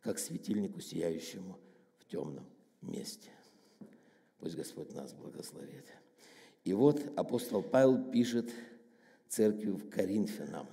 как 0.02 0.20
светильнику, 0.20 0.82
сияющему 0.82 1.58
в 2.00 2.06
темном 2.06 2.46
месте. 2.82 3.30
Пусть 4.40 4.56
Господь 4.56 4.94
нас 4.94 5.14
благословит. 5.14 5.86
И 6.66 6.74
вот 6.74 7.02
апостол 7.16 7.62
Павел 7.62 8.12
пишет 8.12 8.52
церкви 9.30 9.70
в 9.70 9.90
Коринфянам, 9.90 10.68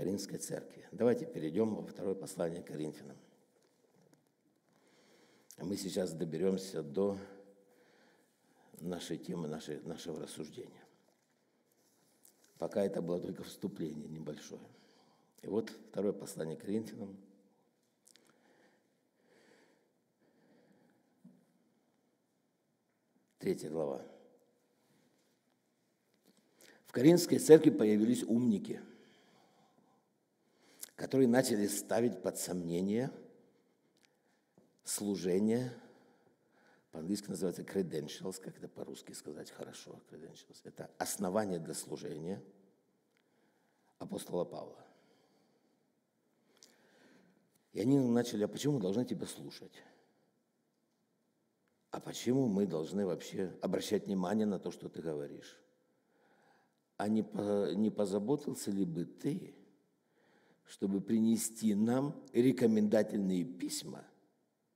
Коринфской 0.00 0.38
церкви. 0.38 0.88
Давайте 0.92 1.26
перейдем 1.26 1.74
во 1.74 1.82
второе 1.82 2.14
послание 2.14 2.62
Коринфянам. 2.62 3.18
Мы 5.58 5.76
сейчас 5.76 6.14
доберемся 6.14 6.82
до 6.82 7.18
нашей 8.80 9.18
темы, 9.18 9.46
нашей, 9.46 9.78
нашего 9.82 10.18
рассуждения. 10.22 10.82
Пока 12.56 12.82
это 12.82 13.02
было 13.02 13.20
только 13.20 13.42
вступление 13.42 14.08
небольшое. 14.08 14.62
И 15.42 15.48
вот 15.48 15.68
второе 15.90 16.14
послание 16.14 16.56
Коринфянам. 16.56 17.14
Третья 23.38 23.68
глава. 23.68 24.00
В 26.86 26.92
Каринской 26.92 27.38
церкви 27.38 27.68
появились 27.68 28.22
умники, 28.22 28.80
которые 31.00 31.28
начали 31.28 31.66
ставить 31.66 32.20
под 32.20 32.36
сомнение– 32.36 33.10
служение, 34.84 35.72
по-английски 36.92 37.30
называется 37.30 37.62
credentials, 37.62 38.38
как 38.38 38.58
это 38.58 38.68
по-русски 38.68 39.12
сказать 39.12 39.50
хорошо, 39.50 39.98
credentials, 40.10 40.60
это 40.64 40.90
основание 40.98 41.58
для 41.58 41.72
служения 41.72 42.42
апостола 43.98 44.44
Павла. 44.44 44.84
И 47.72 47.80
они 47.80 47.98
начали, 47.98 48.44
а 48.44 48.48
почему 48.48 48.74
мы 48.74 48.80
должны 48.80 49.06
тебя 49.06 49.26
слушать? 49.26 49.82
А 51.92 52.00
почему 52.00 52.46
мы 52.46 52.66
должны 52.66 53.06
вообще 53.06 53.56
обращать 53.62 54.04
внимание 54.04 54.44
на 54.44 54.58
то, 54.58 54.70
что 54.70 54.90
ты 54.90 55.00
говоришь? 55.00 55.58
А 56.98 57.08
не, 57.08 57.22
по, 57.22 57.72
не 57.72 57.88
позаботился 57.88 58.70
ли 58.70 58.84
бы 58.84 59.06
ты, 59.06 59.54
чтобы 60.70 61.00
принести 61.00 61.74
нам 61.74 62.14
рекомендательные 62.32 63.44
письма 63.44 64.04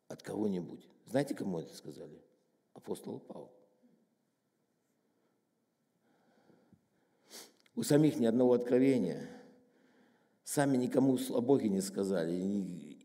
от 0.08 0.22
кого-нибудь. 0.22 0.88
Знаете, 1.06 1.36
кому 1.36 1.60
это 1.60 1.72
сказали? 1.74 2.20
Апостолу 2.74 3.20
Павлу. 3.20 3.52
У 7.76 7.84
самих 7.84 8.18
ни 8.18 8.26
одного 8.26 8.54
откровения. 8.54 9.30
Сами 10.42 10.76
никому 10.76 11.16
о 11.30 11.40
Боге 11.40 11.68
не 11.68 11.80
сказали 11.80 12.34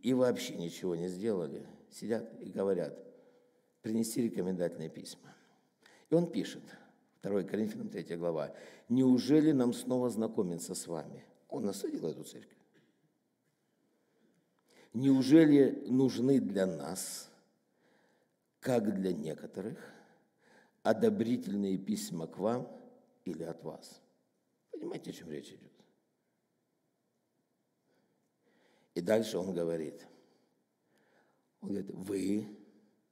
и 0.02 0.14
вообще 0.14 0.56
ничего 0.56 0.96
не 0.96 1.10
сделали. 1.10 1.68
Сидят 1.92 2.42
и 2.42 2.50
говорят, 2.50 2.98
принести 3.84 4.24
рекомендательные 4.24 4.90
письма. 4.90 5.36
И 6.10 6.16
он 6.16 6.26
пишет, 6.26 6.64
2 7.22 7.44
Коринфянам 7.44 7.90
3 7.90 8.16
глава, 8.18 8.52
«Неужели 8.90 9.52
нам 9.52 9.74
снова 9.74 10.10
знакомиться 10.10 10.74
с 10.74 10.88
вами?» 10.88 11.24
Он 11.50 11.66
насадил 11.66 12.08
эту 12.08 12.24
церковь. 12.24 12.59
Неужели 14.94 15.84
нужны 15.88 16.40
для 16.40 16.66
нас, 16.66 17.30
как 18.60 18.94
для 18.96 19.14
некоторых, 19.14 19.78
одобрительные 20.84 21.78
письма 21.78 22.28
к 22.28 22.38
вам 22.38 22.68
или 23.26 23.44
от 23.44 23.64
вас? 23.64 24.02
Понимаете, 24.72 25.12
о 25.12 25.14
чем 25.14 25.30
речь 25.30 25.50
идет? 25.50 25.72
И 28.96 29.02
дальше 29.02 29.38
он 29.38 29.54
говорит, 29.54 30.06
он 31.62 31.70
говорит, 31.70 31.92
вы 31.92 32.58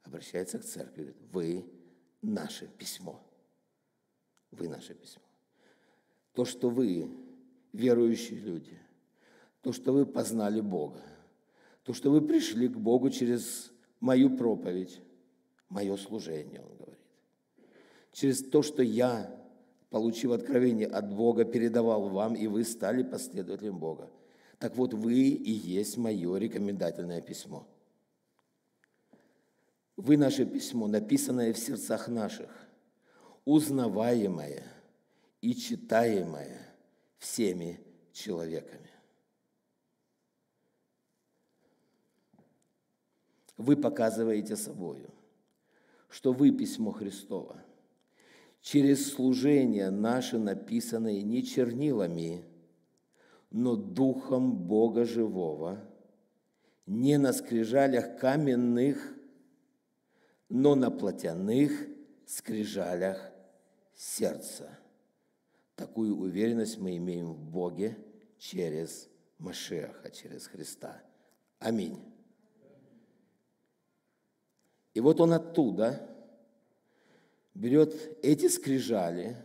обращается 0.03 0.59
к 0.59 0.65
церкви, 0.65 1.03
говорит, 1.03 1.21
вы 1.31 1.71
наше 2.21 2.67
письмо. 2.67 3.21
Вы 4.51 4.67
наше 4.67 4.93
письмо. 4.95 5.23
То, 6.33 6.45
что 6.45 6.69
вы, 6.69 7.09
верующие 7.73 8.39
люди, 8.39 8.79
то, 9.61 9.71
что 9.71 9.91
вы 9.91 10.05
познали 10.05 10.61
Бога, 10.61 11.03
то, 11.87 11.93
что 11.93 12.11
вы 12.11 12.19
пришли 12.19 12.67
к 12.67 12.75
Богу 12.75 13.09
через 13.09 13.71
мою 14.01 14.35
проповедь, 14.35 14.99
мое 15.69 15.95
служение, 15.95 16.59
он 16.59 16.75
говорит. 16.75 16.99
Через 18.11 18.43
то, 18.43 18.61
что 18.61 18.83
я, 18.83 19.33
получив 19.89 20.31
откровение 20.31 20.87
от 20.87 21.15
Бога, 21.15 21.45
передавал 21.45 22.09
вам, 22.09 22.35
и 22.35 22.45
вы 22.47 22.65
стали 22.65 23.03
последователем 23.03 23.79
Бога. 23.79 24.11
Так 24.59 24.75
вот, 24.75 24.93
вы 24.93 25.29
и 25.29 25.49
есть 25.49 25.95
мое 25.95 26.35
рекомендательное 26.35 27.21
письмо. 27.21 27.65
Вы 29.95 30.17
наше 30.17 30.45
письмо, 30.45 30.87
написанное 30.87 31.53
в 31.53 31.57
сердцах 31.57 32.09
наших, 32.09 32.49
узнаваемое 33.45 34.63
и 35.39 35.55
читаемое 35.55 36.59
всеми 37.17 37.79
человеками. 38.11 38.86
Вы 43.57 43.75
показываете 43.75 44.55
собою, 44.55 45.09
что 46.09 46.31
вы 46.31 46.51
письмо 46.51 46.91
Христово, 46.91 47.57
через 48.61 49.11
служение 49.11 49.89
наше 49.89 50.37
написанное 50.37 51.21
не 51.21 51.43
чернилами– 51.43 52.43
но 53.51 53.75
Духом 53.75 54.55
Бога 54.55 55.05
Живого, 55.05 55.83
не 56.85 57.17
на 57.17 57.33
скрижалях 57.33 58.17
каменных, 58.19 59.13
но 60.49 60.75
на 60.75 60.91
плотяных 60.91 61.71
скрижалях 62.25 63.31
сердца. 63.95 64.79
Такую 65.75 66.17
уверенность 66.17 66.77
мы 66.77 66.97
имеем 66.97 67.33
в 67.33 67.39
Боге 67.39 67.97
через 68.37 69.09
Машеха, 69.37 70.09
через 70.11 70.47
Христа. 70.47 71.01
Аминь. 71.59 71.99
И 74.97 74.99
вот 74.99 75.21
он 75.21 75.33
оттуда 75.33 76.09
берет 77.53 77.93
эти 78.23 78.47
скрижали, 78.47 79.37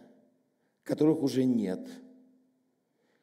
которых 0.83 1.23
уже 1.23 1.45
нет– 1.45 1.87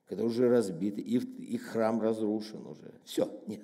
которые 0.09 0.27
уже 0.27 0.49
разбиты, 0.49 1.01
и 1.01 1.17
их 1.17 1.61
храм 1.67 2.01
разрушен 2.01 2.65
уже. 2.65 2.91
Все, 3.03 3.31
нет. 3.45 3.63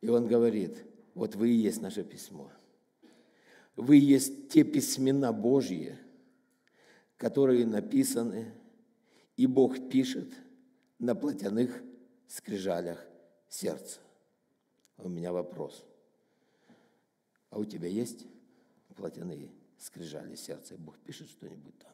И 0.00 0.08
он 0.08 0.26
говорит, 0.26 0.82
вот 1.14 1.34
вы 1.34 1.50
и 1.50 1.54
есть 1.56 1.82
наше 1.82 2.02
письмо. 2.02 2.50
Вы 3.76 3.98
и 3.98 4.04
есть 4.04 4.48
те 4.48 4.64
письмена 4.64 5.34
Божьи, 5.34 5.98
которые 7.18 7.66
написаны, 7.66 8.54
и 9.36 9.46
Бог 9.46 9.90
пишет 9.90 10.32
на 10.98 11.14
плотяных 11.14 11.82
скрижалях 12.28 13.04
сердца. 13.50 14.00
У 14.98 15.08
меня 15.08 15.32
вопрос. 15.32 15.84
А 17.50 17.58
у 17.58 17.64
тебя 17.64 17.88
есть 17.88 18.26
плотяные 18.96 19.52
скрижали 19.78 20.34
сердца, 20.34 20.74
и 20.74 20.78
Бог 20.78 20.98
пишет 21.00 21.28
что-нибудь 21.28 21.78
там? 21.78 21.92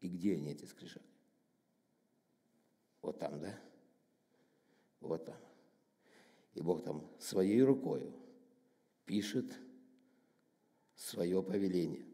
И 0.00 0.08
где 0.08 0.34
они, 0.34 0.50
эти 0.50 0.64
скрижали? 0.64 1.04
Вот 3.02 3.18
там, 3.18 3.40
да? 3.40 3.58
Вот 5.00 5.24
там. 5.24 5.36
И 6.54 6.62
Бог 6.62 6.82
там 6.82 7.06
своей 7.20 7.62
рукой 7.62 8.12
пишет 9.04 9.56
свое 10.94 11.42
повеление 11.42 12.04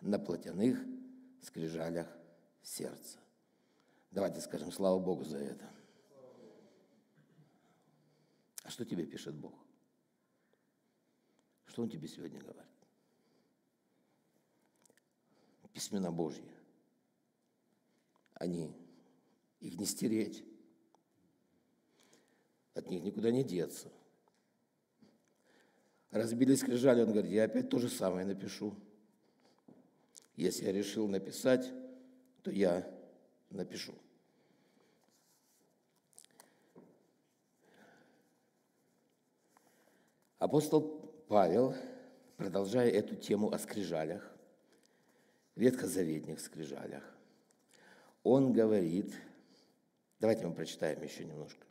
на 0.00 0.18
плотяных 0.18 0.78
скрижалях 1.40 2.06
сердца. 2.62 3.18
Давайте 4.10 4.40
скажем, 4.40 4.70
слава 4.70 4.98
Богу 4.98 5.24
за 5.24 5.38
это. 5.38 5.70
Что 8.72 8.86
тебе 8.86 9.04
пишет 9.04 9.34
Бог? 9.34 9.52
Что 11.66 11.82
Он 11.82 11.90
тебе 11.90 12.08
сегодня 12.08 12.40
говорит? 12.40 12.62
Письмена 15.72 16.10
Божьи 16.10 16.44
они, 18.42 18.74
их 19.60 19.78
не 19.78 19.86
стереть, 19.86 20.44
от 22.74 22.90
них 22.90 23.04
никуда 23.04 23.30
не 23.30 23.44
деться. 23.44 23.88
Разбили 26.10 26.56
скрижали, 26.56 27.02
он 27.02 27.12
говорит, 27.12 27.30
я 27.30 27.44
опять 27.44 27.70
то 27.70 27.78
же 27.78 27.88
самое 27.88 28.26
напишу. 28.26 28.74
Если 30.34 30.64
я 30.64 30.72
решил 30.72 31.06
написать, 31.06 31.72
то 32.42 32.50
я 32.50 32.84
напишу. 33.48 33.94
Апостол 40.42 40.82
Павел, 41.28 41.76
продолжая 42.36 42.90
эту 42.90 43.14
тему 43.14 43.52
о 43.52 43.60
скрижалях, 43.60 44.28
ветхозаветных 45.54 46.40
скрижалях, 46.40 47.04
он 48.24 48.52
говорит, 48.52 49.14
давайте 50.18 50.44
мы 50.44 50.52
прочитаем 50.52 51.00
еще 51.00 51.24
немножко. 51.24 51.64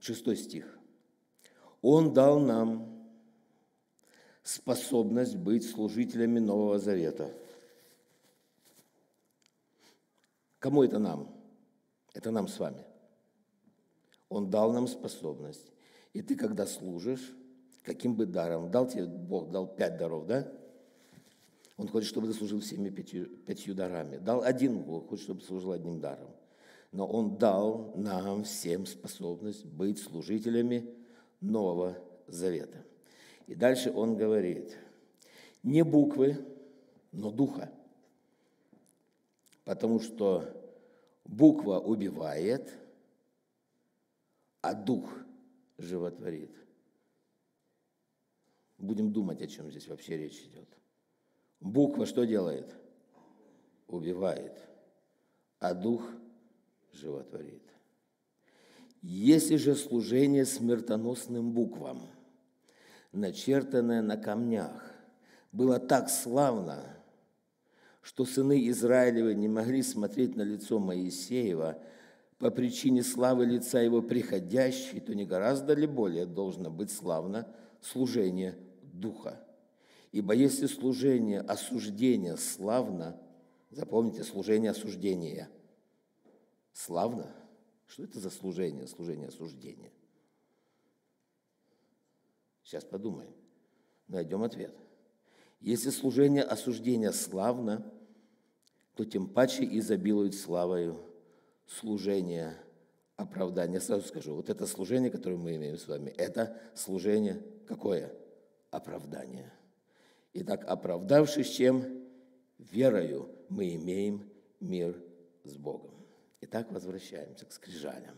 Шестой 0.00 0.38
стих. 0.38 0.76
Он 1.80 2.12
дал 2.12 2.40
нам 2.40 3.08
способность 4.42 5.36
быть 5.36 5.70
служителями 5.70 6.40
Нового 6.40 6.80
Завета. 6.80 7.32
Кому 10.58 10.82
это 10.82 10.98
нам? 10.98 11.32
Это 12.12 12.32
нам 12.32 12.48
с 12.48 12.58
вами. 12.58 12.84
Он 14.28 14.50
дал 14.50 14.72
нам 14.72 14.86
способность. 14.86 15.72
И 16.12 16.22
ты, 16.22 16.36
когда 16.36 16.66
служишь, 16.66 17.34
каким 17.82 18.14
бы 18.14 18.26
даром, 18.26 18.70
дал 18.70 18.86
тебе 18.88 19.06
Бог, 19.06 19.50
дал 19.50 19.66
пять 19.66 19.98
даров, 19.98 20.26
да? 20.26 20.50
Он 21.76 21.88
хочет, 21.88 22.08
чтобы 22.08 22.28
ты 22.28 22.34
служил 22.34 22.60
всеми 22.60 22.88
пятью, 22.88 23.26
пятью 23.26 23.74
дарами. 23.74 24.18
Дал 24.18 24.42
один 24.42 24.82
Бог, 24.82 25.08
хочет, 25.08 25.24
чтобы 25.24 25.40
служил 25.42 25.72
одним 25.72 26.00
даром. 26.00 26.30
Но 26.92 27.06
Он 27.06 27.36
дал 27.36 27.92
нам 27.96 28.44
всем 28.44 28.86
способность 28.86 29.64
быть 29.64 29.98
служителями 29.98 30.88
Нового 31.40 31.98
Завета. 32.28 32.78
И 33.48 33.54
дальше 33.56 33.92
Он 33.92 34.16
говорит, 34.16 34.76
не 35.64 35.82
буквы, 35.82 36.38
но 37.10 37.30
духа. 37.30 37.70
Потому 39.64 39.98
что 39.98 40.44
буква 41.24 41.80
убивает, 41.80 42.72
а 44.64 44.72
дух 44.72 45.12
животворит. 45.76 46.50
Будем 48.78 49.12
думать, 49.12 49.42
о 49.42 49.46
чем 49.46 49.70
здесь 49.70 49.88
вообще 49.88 50.16
речь 50.16 50.40
идет. 50.40 50.68
Буква 51.60 52.06
что 52.06 52.24
делает? 52.24 52.74
Убивает, 53.88 54.58
а 55.58 55.74
дух 55.74 56.08
животворит. 56.94 57.62
Если 59.02 59.56
же 59.56 59.76
служение 59.76 60.46
смертоносным 60.46 61.52
буквам, 61.52 62.00
начертанное 63.12 64.00
на 64.00 64.16
камнях, 64.16 64.94
было 65.52 65.78
так 65.78 66.08
славно, 66.08 66.82
что 68.00 68.24
сыны 68.24 68.66
Израилевы 68.70 69.34
не 69.34 69.46
могли 69.48 69.82
смотреть 69.82 70.36
на 70.36 70.42
лицо 70.42 70.78
Моисеева 70.78 71.78
по 72.44 72.50
причине 72.50 73.02
славы 73.02 73.46
лица 73.46 73.80
его 73.80 74.02
приходящей, 74.02 75.00
то 75.00 75.14
не 75.14 75.24
гораздо 75.24 75.72
ли 75.72 75.86
более 75.86 76.26
должно 76.26 76.70
быть 76.70 76.90
славно 76.90 77.48
служение 77.80 78.58
Духа? 78.82 79.42
Ибо 80.12 80.34
если 80.34 80.66
служение 80.66 81.40
осуждения 81.40 82.36
славно, 82.36 83.18
запомните, 83.70 84.24
служение 84.24 84.72
осуждения 84.72 85.48
славно, 86.74 87.34
что 87.86 88.02
это 88.02 88.20
за 88.20 88.28
служение, 88.28 88.86
служение 88.88 89.28
осуждения? 89.28 89.90
Сейчас 92.62 92.84
подумаем, 92.84 93.32
найдем 94.06 94.42
ответ. 94.42 94.76
Если 95.60 95.88
служение 95.88 96.42
осуждения 96.42 97.12
славно, 97.12 97.90
то 98.96 99.06
тем 99.06 99.28
паче 99.28 99.64
изобилует 99.64 100.34
славою 100.34 101.13
служение 101.66 102.56
оправдания. 103.16 103.80
Сразу 103.80 104.06
скажу, 104.06 104.34
вот 104.34 104.50
это 104.50 104.66
служение, 104.66 105.10
которое 105.10 105.36
мы 105.36 105.56
имеем 105.56 105.78
с 105.78 105.86
вами, 105.86 106.10
это 106.16 106.56
служение 106.74 107.42
какое? 107.66 108.12
Оправдание. 108.70 109.52
Итак, 110.32 110.64
оправдавшись 110.66 111.50
чем? 111.50 112.02
Верою 112.58 113.28
мы 113.48 113.74
имеем 113.74 114.28
мир 114.60 114.96
с 115.44 115.56
Богом. 115.56 115.94
Итак, 116.40 116.70
возвращаемся 116.72 117.46
к 117.46 117.52
скрижалям. 117.52 118.16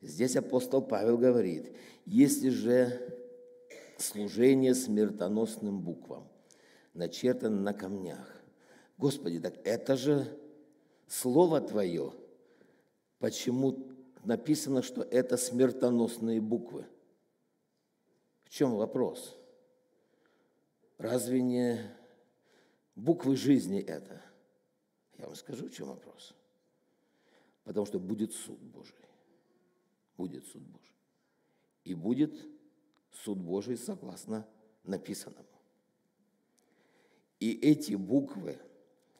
Здесь 0.00 0.36
апостол 0.36 0.82
Павел 0.82 1.16
говорит, 1.16 1.76
если 2.06 2.48
же 2.48 3.18
служение 3.98 4.74
смертоносным 4.74 5.80
буквам 5.80 6.28
начертано 6.94 7.60
на 7.60 7.72
камнях, 7.72 8.42
Господи, 8.98 9.40
так 9.40 9.54
это 9.64 9.96
же 9.96 10.26
Слово 11.08 11.60
Твое, 11.60 12.12
почему 13.22 13.86
написано, 14.24 14.82
что 14.82 15.02
это 15.04 15.36
смертоносные 15.36 16.40
буквы? 16.40 16.84
В 18.42 18.50
чем 18.50 18.74
вопрос? 18.74 19.38
Разве 20.98 21.40
не 21.40 21.80
буквы 22.96 23.36
жизни 23.36 23.80
это? 23.80 24.20
Я 25.18 25.26
вам 25.26 25.36
скажу, 25.36 25.68
в 25.68 25.70
чем 25.70 25.86
вопрос. 25.86 26.34
Потому 27.62 27.86
что 27.86 28.00
будет 28.00 28.32
суд 28.32 28.58
Божий. 28.58 28.96
Будет 30.16 30.44
суд 30.46 30.62
Божий. 30.62 30.96
И 31.84 31.94
будет 31.94 32.34
суд 33.12 33.38
Божий 33.38 33.76
согласно 33.76 34.48
написанному. 34.82 35.46
И 37.38 37.52
эти 37.52 37.94
буквы, 37.94 38.58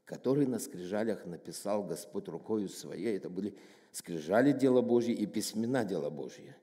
которые 0.04 0.48
на 0.48 0.58
скрижалях 0.58 1.24
написал 1.24 1.84
Господь 1.84 2.26
рукою 2.26 2.68
своей, 2.68 3.16
это 3.16 3.30
были 3.30 3.56
скрижали 3.92 4.52
дела 4.52 4.82
Божьи 4.82 5.14
и 5.14 5.26
письмена 5.26 5.84
дела 5.84 6.10
Божьи. 6.10 6.54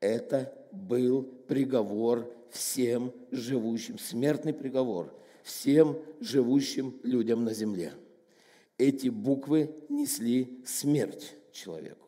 Это 0.00 0.52
был 0.72 1.22
приговор 1.22 2.28
всем 2.50 3.12
живущим, 3.30 3.98
смертный 3.98 4.52
приговор 4.52 5.14
всем 5.42 5.98
живущим 6.20 6.98
людям 7.02 7.44
на 7.44 7.52
земле. 7.54 7.92
Эти 8.78 9.08
буквы 9.08 9.74
несли 9.88 10.62
смерть 10.64 11.34
человеку. 11.52 12.06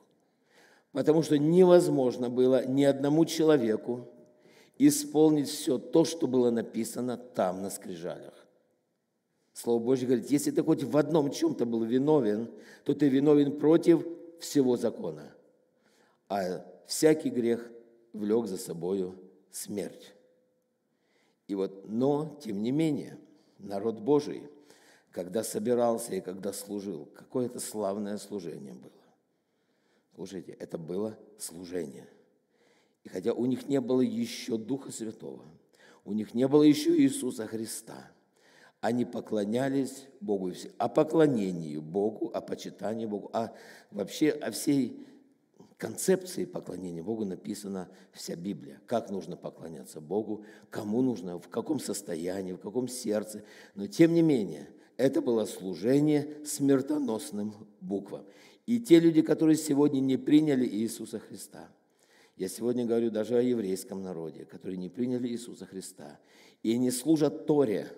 Потому 0.93 1.23
что 1.23 1.39
невозможно 1.39 2.29
было 2.31 2.67
ни 2.67 2.85
одному 2.85 3.25
человеку 3.25 4.09
исполнить 4.79 5.49
все 5.49 5.79
то, 5.79 6.05
что 6.05 6.27
было 6.27 6.51
написано 6.51 7.17
там, 7.17 7.63
на 7.63 7.71
скрижалях. 7.71 8.35
Слово 9.53 9.83
Божье 9.83 10.07
говорит, 10.07 10.31
если 10.31 10.51
ты 10.51 10.63
хоть 10.63 10.83
в 10.83 10.97
одном 10.97 11.31
чем-то 11.31 11.67
был 11.67 11.85
виновен, 11.85 12.51
то 12.85 12.95
ты 12.95 13.09
виновен 13.09 13.59
против 13.59 14.07
всего 14.43 14.77
закона. 14.77 15.33
А 16.29 16.65
всякий 16.87 17.31
грех 17.31 17.71
влек 18.13 18.47
за 18.47 18.59
собою 18.59 19.17
смерть. 19.51 20.13
И 21.47 21.55
вот, 21.55 21.89
но, 21.89 22.39
тем 22.43 22.63
не 22.63 22.73
менее, 22.73 23.19
народ 23.59 24.01
Божий, 24.01 24.49
когда 25.11 25.45
собирался 25.45 26.15
и 26.15 26.21
когда 26.21 26.53
служил, 26.53 27.07
какое 27.15 27.47
это 27.47 27.61
славное 27.61 28.19
служение 28.19 28.75
было. 28.75 28.93
Слушайте, 30.15 30.53
это 30.53 30.77
было 30.77 31.19
служение. 31.39 32.09
И 33.05 33.09
хотя 33.09 33.33
у 33.33 33.47
них 33.47 33.69
не 33.69 33.81
было 33.81 34.01
еще 34.01 34.59
Духа 34.59 34.91
Святого, 34.91 35.45
у 36.05 36.13
них 36.13 36.35
не 36.35 36.49
было 36.49 36.63
еще 36.63 36.97
Иисуса 36.97 37.47
Христа, 37.47 38.11
они 38.83 39.05
поклонялись 39.05 40.09
Богу, 40.21 40.53
о 40.77 40.89
поклонении 40.89 41.77
Богу, 41.79 42.33
о 42.35 42.41
почитании 42.41 43.07
Богу, 43.07 43.31
а 43.33 43.55
вообще 43.93 44.31
о 44.31 44.51
всей 44.51 45.07
концепции 45.79 46.45
поклонения 46.45 47.01
Богу 47.01 47.25
написана 47.25 47.89
вся 48.13 48.35
Библия. 48.35 48.81
Как 48.87 49.09
нужно 49.09 49.37
поклоняться 49.37 50.01
Богу, 50.01 50.45
кому 50.69 51.01
нужно, 51.01 51.39
в 51.39 51.49
каком 51.49 51.79
состоянии, 51.79 52.55
в 52.55 52.59
каком 52.59 52.89
сердце. 52.89 53.45
Но 53.77 53.87
тем 53.87 54.15
не 54.15 54.23
менее, 54.23 54.69
это 54.97 55.23
было 55.23 55.45
служение 55.45 56.45
смертоносным 56.45 57.55
буквам. 57.81 58.25
И 58.67 58.81
те 58.81 58.99
люди, 58.99 59.23
которые 59.23 59.57
сегодня 59.57 60.01
не 60.01 60.17
приняли 60.17 60.67
Иисуса 60.67 61.21
Христа, 61.21 61.69
я 62.37 62.49
сегодня 62.49 62.85
говорю 62.85 63.13
даже 63.13 63.39
о 63.39 63.43
еврейском 63.43 64.03
народе, 64.03 64.45
которые 64.45 64.77
не 64.77 64.89
приняли 64.89 65.29
Иисуса 65.29 65.67
Христа, 65.67 66.19
и 66.65 66.77
не 66.79 66.91
служат 66.91 67.47
Торе, 67.47 67.89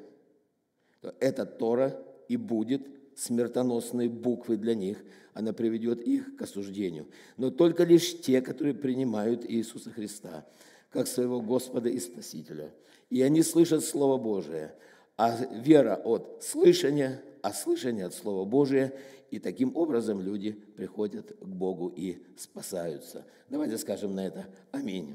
то 1.05 1.15
эта 1.21 1.45
Тора 1.45 2.03
и 2.29 2.39
будет 2.39 2.89
смертоносные 3.15 4.09
буквы 4.09 4.57
для 4.57 4.75
них, 4.75 5.05
она 5.35 5.53
приведет 5.53 6.01
их 6.01 6.35
к 6.37 6.43
осуждению. 6.43 7.07
Но 7.37 7.51
только 7.51 7.85
лишь 7.85 8.23
те, 8.23 8.41
которые 8.41 8.75
принимают 8.75 9.45
Иисуса 9.47 9.91
Христа 9.91 10.47
как 10.89 11.07
своего 11.07 11.43
Господа 11.43 11.91
и 11.91 12.01
Спасителя. 12.01 12.73
И 13.11 13.21
они 13.21 13.43
слышат 13.43 13.85
Слово 13.85 14.17
Божие, 14.17 14.75
а 15.19 15.37
вера 15.53 15.95
от 15.95 16.43
слышания, 16.43 17.21
а 17.43 17.53
слышание 17.53 18.07
от 18.07 18.15
Слова 18.15 18.47
Божия, 18.47 18.95
и 19.31 19.39
таким 19.39 19.77
образом 19.77 20.23
люди 20.23 20.53
приходят 20.53 21.37
к 21.39 21.45
Богу 21.45 21.93
и 21.95 22.23
спасаются. 22.39 23.27
Давайте 23.51 23.77
скажем 23.77 24.15
на 24.15 24.27
это 24.27 24.47
«Аминь». 24.73 25.15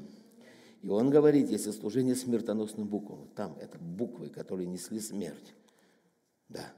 И 0.82 0.88
он 0.88 1.10
говорит, 1.10 1.50
если 1.50 1.72
служение 1.72 2.14
смертоносным 2.14 2.86
буквам, 2.86 3.28
там 3.34 3.56
это 3.60 3.76
буквы, 3.78 4.28
которые 4.28 4.68
несли 4.68 5.00
смерть. 5.00 5.52
Да, 6.50 6.72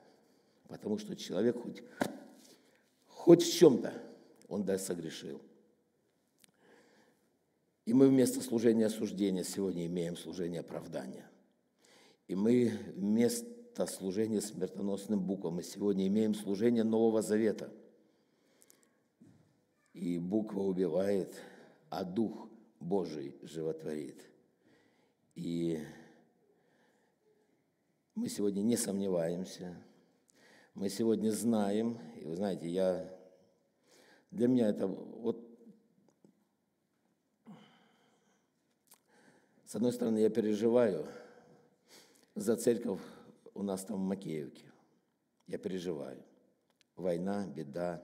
Потому 0.72 0.96
что 0.96 1.14
человек 1.14 1.60
хоть, 1.60 1.82
хоть 3.06 3.42
в 3.42 3.52
чем-то 3.52 3.92
он 4.48 4.64
да 4.64 4.78
согрешил. 4.78 5.38
И 7.84 7.92
мы 7.92 8.08
вместо 8.08 8.40
служения 8.40 8.86
осуждения 8.86 9.44
сегодня 9.44 9.84
имеем 9.84 10.16
служение 10.16 10.60
оправдания. 10.60 11.28
И 12.26 12.34
мы 12.34 12.72
вместо 12.94 13.86
служения 13.86 14.40
смертоносным 14.40 15.20
буквам 15.20 15.56
мы 15.56 15.62
сегодня 15.62 16.06
имеем 16.06 16.34
служение 16.34 16.84
Нового 16.84 17.20
Завета. 17.20 17.70
И 19.92 20.18
буква 20.18 20.60
убивает, 20.60 21.36
а 21.90 22.04
Дух 22.04 22.48
Божий 22.80 23.36
животворит. 23.42 24.24
И 25.34 25.80
мы 28.14 28.28
сегодня 28.28 28.62
не 28.62 28.76
сомневаемся– 28.76 29.76
мы 30.74 30.88
сегодня 30.88 31.30
знаем, 31.30 31.98
и 32.16 32.24
вы 32.24 32.34
знаете, 32.34 32.66
я, 32.66 33.14
для 34.30 34.48
меня 34.48 34.68
это 34.70 34.86
вот, 34.86 35.46
с 39.66 39.74
одной 39.74 39.92
стороны, 39.92 40.18
я 40.18 40.30
переживаю 40.30 41.06
за 42.34 42.56
церковь 42.56 43.00
у 43.52 43.62
нас 43.62 43.84
там 43.84 43.98
в 43.98 44.04
Макеевке. 44.04 44.64
Я 45.46 45.58
переживаю. 45.58 46.24
Война, 46.96 47.46
беда. 47.46 48.02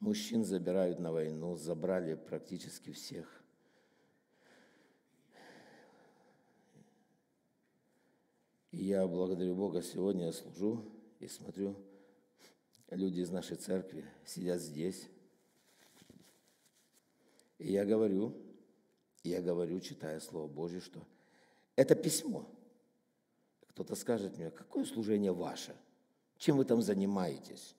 Мужчин 0.00 0.42
забирают 0.42 1.00
на 1.00 1.12
войну, 1.12 1.54
забрали 1.56 2.14
практически 2.14 2.92
всех. 2.92 3.43
И 8.74 8.86
я 8.86 9.06
благодарю 9.06 9.54
Бога, 9.54 9.82
сегодня 9.82 10.26
я 10.26 10.32
служу 10.32 10.84
и 11.20 11.28
смотрю, 11.28 11.76
люди 12.90 13.20
из 13.20 13.30
нашей 13.30 13.56
церкви 13.56 14.04
сидят 14.26 14.60
здесь. 14.60 15.08
И 17.58 17.70
я 17.70 17.84
говорю, 17.84 18.36
я 19.22 19.40
говорю, 19.40 19.78
читая 19.78 20.18
Слово 20.18 20.48
Божье, 20.48 20.80
что 20.80 21.06
это 21.76 21.94
письмо. 21.94 22.50
Кто-то 23.68 23.94
скажет 23.94 24.36
мне, 24.38 24.50
какое 24.50 24.84
служение 24.84 25.32
ваше? 25.32 25.76
Чем 26.36 26.56
вы 26.56 26.64
там 26.64 26.82
занимаетесь? 26.82 27.76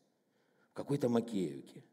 В 0.70 0.74
какой-то 0.74 1.10
Макеевке. 1.10 1.84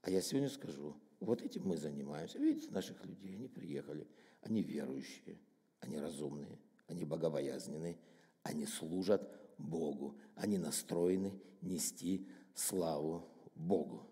А 0.00 0.10
я 0.10 0.22
сегодня 0.22 0.48
скажу, 0.48 0.96
вот 1.20 1.42
этим 1.42 1.68
мы 1.68 1.76
занимаемся. 1.76 2.38
Видите, 2.38 2.70
наших 2.70 3.04
людей, 3.04 3.34
они 3.34 3.46
приехали, 3.48 4.08
они 4.40 4.62
верующие, 4.62 5.38
они 5.80 5.98
разумные, 5.98 6.58
они 6.90 7.04
богобоязненные, 7.04 7.96
они 8.42 8.66
служат 8.66 9.22
Богу. 9.58 10.16
Они 10.34 10.58
настроены 10.58 11.32
нести 11.60 12.26
славу 12.54 13.28
Богу. 13.54 14.06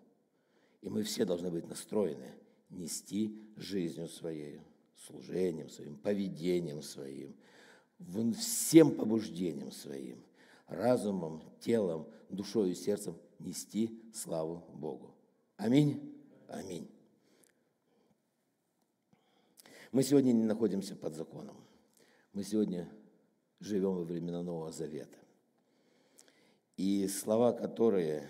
И 0.81 0.89
мы 0.89 1.03
все 1.03 1.25
должны 1.25 1.51
быть 1.51 1.67
настроены 1.67 2.33
нести 2.69 3.37
жизнью 3.55 4.07
своей, 4.07 4.61
служением 4.95 5.69
своим, 5.69 5.97
поведением 5.97 6.81
своим, 6.81 7.35
всем 8.37 8.95
побуждением 8.95 9.71
своим, 9.71 10.23
разумом, 10.67 11.43
телом, 11.59 12.07
душой 12.29 12.71
и 12.71 12.75
сердцем 12.75 13.17
нести 13.39 13.99
славу 14.13 14.63
Богу. 14.73 15.15
Аминь. 15.57 16.15
Аминь. 16.47 16.89
Мы 19.91 20.03
сегодня 20.03 20.31
не 20.31 20.43
находимся 20.43 20.95
под 20.95 21.15
законом. 21.15 21.57
Мы 22.39 22.45
сегодня 22.45 22.89
живем 23.59 23.95
во 23.95 24.05
времена 24.05 24.41
Нового 24.41 24.71
Завета. 24.71 25.17
И 26.77 27.05
слова, 27.09 27.51
которые 27.51 28.29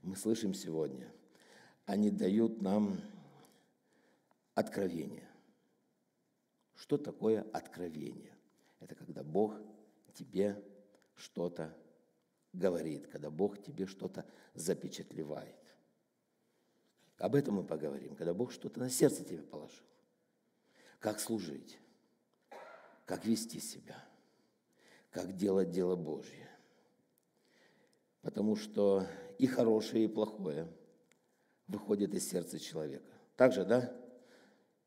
мы 0.00 0.16
слышим 0.16 0.54
сегодня, 0.54 1.12
они 1.84 2.10
дают 2.10 2.62
нам 2.62 2.98
откровение. 4.54 5.28
Что 6.76 6.96
такое 6.96 7.42
откровение? 7.52 8.34
Это 8.80 8.94
когда 8.94 9.22
Бог 9.22 9.60
тебе 10.14 10.58
что-то 11.14 11.76
говорит, 12.54 13.06
когда 13.06 13.28
Бог 13.28 13.62
тебе 13.62 13.84
что-то 13.84 14.24
запечатлевает. 14.54 15.60
Об 17.18 17.34
этом 17.34 17.56
мы 17.56 17.64
поговорим, 17.64 18.16
когда 18.16 18.32
Бог 18.32 18.50
что-то 18.50 18.80
на 18.80 18.88
сердце 18.88 19.24
тебе 19.24 19.42
положил. 19.42 19.84
Как 21.00 21.20
служить, 21.20 21.78
как 23.06 23.24
вести 23.24 23.60
себя, 23.60 23.96
как 25.10 25.34
делать 25.36 25.70
дело 25.70 25.96
Божье. 25.96 26.50
Потому 28.20 28.56
что 28.56 29.06
и 29.38 29.46
хорошее, 29.46 30.04
и 30.04 30.08
плохое 30.08 30.66
выходит 31.68 32.12
из 32.14 32.28
сердца 32.28 32.58
человека. 32.58 33.04
Так 33.36 33.52
же, 33.52 33.64
да? 33.64 33.96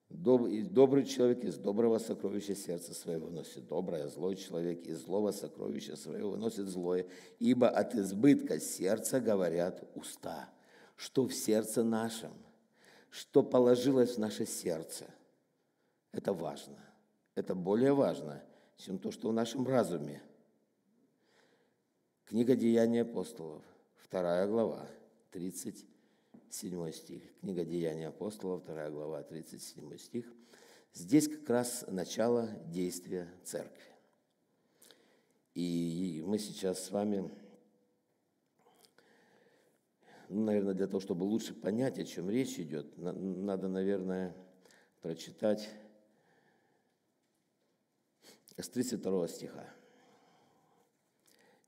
Добрый 0.10 1.06
человек 1.06 1.44
из 1.44 1.58
доброго 1.58 2.00
сокровища 2.00 2.56
сердца 2.56 2.94
своего 2.94 3.28
выносит 3.28 3.68
доброе, 3.68 4.08
злой 4.08 4.36
человек 4.36 4.86
из 4.86 5.02
злого 5.04 5.32
сокровища 5.32 5.96
своего 5.96 6.32
выносит 6.32 6.68
злое. 6.68 7.08
Ибо 7.38 7.70
от 7.70 7.96
избытка 7.96 8.60
сердца 8.60 9.20
говорят 9.20 9.88
уста. 9.96 10.50
Что 10.96 11.28
в 11.28 11.34
сердце 11.34 11.84
нашем, 11.84 12.34
что 13.10 13.44
положилось 13.44 14.16
в 14.16 14.18
наше 14.18 14.46
сердце, 14.46 15.06
это 16.12 16.34
важно. 16.34 16.89
Это 17.40 17.56
более 17.56 17.94
важно, 17.94 18.44
чем 18.76 19.00
то, 19.00 19.12
что 19.12 19.30
в 19.30 19.34
нашем 19.34 19.66
разуме. 19.66 20.22
Книга 22.26 22.54
Деяний 22.58 23.04
апостолов, 23.04 23.64
вторая 23.96 24.46
глава, 24.46 24.86
30 25.32 25.86
7 26.50 26.92
стих. 26.92 27.24
Книга 27.40 27.64
Деяний 27.64 28.08
апостолов, 28.08 28.66
2 28.66 28.90
глава, 28.90 29.24
37 29.24 29.98
стих. 29.98 30.26
Здесь 30.92 31.30
как 31.30 31.50
раз 31.50 31.86
начало 31.88 32.50
действия 32.66 33.30
церкви. 33.46 33.88
И 35.54 36.22
мы 36.28 36.40
сейчас 36.40 36.84
с 36.84 36.92
вами, 36.92 37.32
ну, 40.28 40.44
наверное, 40.44 40.74
для 40.74 40.88
того, 40.88 41.00
чтобы 41.00 41.24
лучше 41.24 41.54
понять, 41.54 42.00
о 42.00 42.04
чем 42.04 42.30
речь 42.30 42.60
идет, 42.60 42.98
надо, 42.98 43.70
наверное, 43.70 44.36
прочитать 45.00 45.70
с 48.62 48.70
32 48.70 49.28
стиха. 49.28 49.70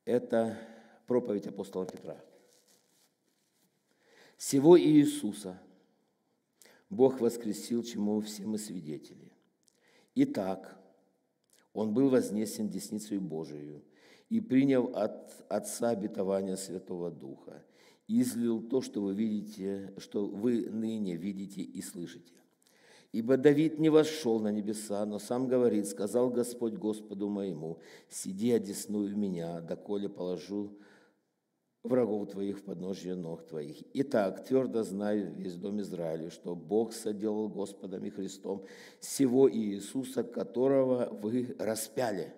Это 0.05 0.57
проповедь 1.07 1.47
апостола 1.47 1.85
Петра– 1.85 2.23
Сего 4.41 4.75
Иисуса 4.75 5.61
Бог 6.89 7.21
воскресил, 7.21 7.83
чему 7.83 8.21
все 8.21 8.43
мы 8.43 8.57
свидетели. 8.57 9.31
Итак, 10.15 10.81
Он 11.73 11.93
был 11.93 12.09
вознесен 12.09 12.67
десницей 12.67 13.19
Божию 13.19 13.83
и, 14.29 14.41
приняв 14.41 14.95
от 14.95 15.45
Отца 15.47 15.89
обетования 15.89 16.55
Святого 16.55 17.11
Духа, 17.11 17.63
излил 18.07 18.63
то, 18.67 18.81
что 18.81 19.03
вы 19.03 19.13
видите, 19.13 19.93
что 19.99 20.25
вы 20.25 20.67
ныне 20.71 21.17
видите 21.17 21.61
и 21.61 21.79
слышите. 21.83 22.33
Ибо 23.11 23.35
Давид 23.35 23.77
не 23.77 23.89
вошел 23.89 24.39
на 24.39 24.51
небеса, 24.51 25.05
но 25.05 25.19
сам 25.19 25.47
говорит, 25.47 25.87
сказал 25.87 26.29
Господь 26.29 26.75
Господу 26.75 27.27
моему, 27.27 27.79
сиди 28.09 28.51
одесную 28.51 29.17
меня, 29.17 29.59
доколе 29.59 30.07
положу 30.07 30.77
врагов 31.83 32.29
твоих 32.29 32.59
в 32.59 32.63
подножье 32.63 33.15
ног 33.15 33.45
твоих. 33.45 33.83
Итак, 33.93 34.45
твердо 34.45 34.83
знаю 34.83 35.33
весь 35.35 35.55
дом 35.55 35.81
Израиля, 35.81 36.29
что 36.29 36.55
Бог 36.55 36.93
соделал 36.93 37.49
Господом 37.49 38.05
и 38.05 38.09
Христом 38.09 38.65
всего 39.01 39.51
Иисуса, 39.51 40.23
которого 40.23 41.09
вы 41.11 41.55
распяли. 41.59 42.33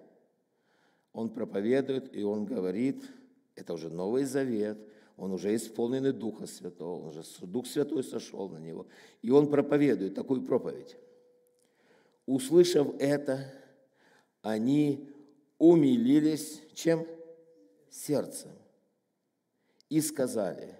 Он 1.11 1.29
проповедует, 1.29 2.15
и 2.15 2.23
он 2.23 2.45
говорит, 2.45 3.03
это 3.55 3.73
уже 3.73 3.89
Новый 3.89 4.23
Завет, 4.23 4.79
он 5.17 5.31
уже 5.31 5.55
исполненный 5.55 6.11
Духа 6.11 6.47
Святого, 6.47 7.01
он 7.01 7.07
уже 7.09 7.23
Дух 7.41 7.67
Святой 7.67 8.03
сошел 8.03 8.49
на 8.49 8.57
него, 8.57 8.87
и 9.21 9.31
он 9.31 9.49
проповедует 9.49 10.15
такую 10.15 10.43
проповедь. 10.43 10.97
Услышав 12.25 12.87
это, 12.99 13.53
они 14.41 15.09
умилились 15.57 16.61
чем? 16.73 17.05
Сердцем 17.89 18.51
и 19.93 20.01
сказали 20.01 20.75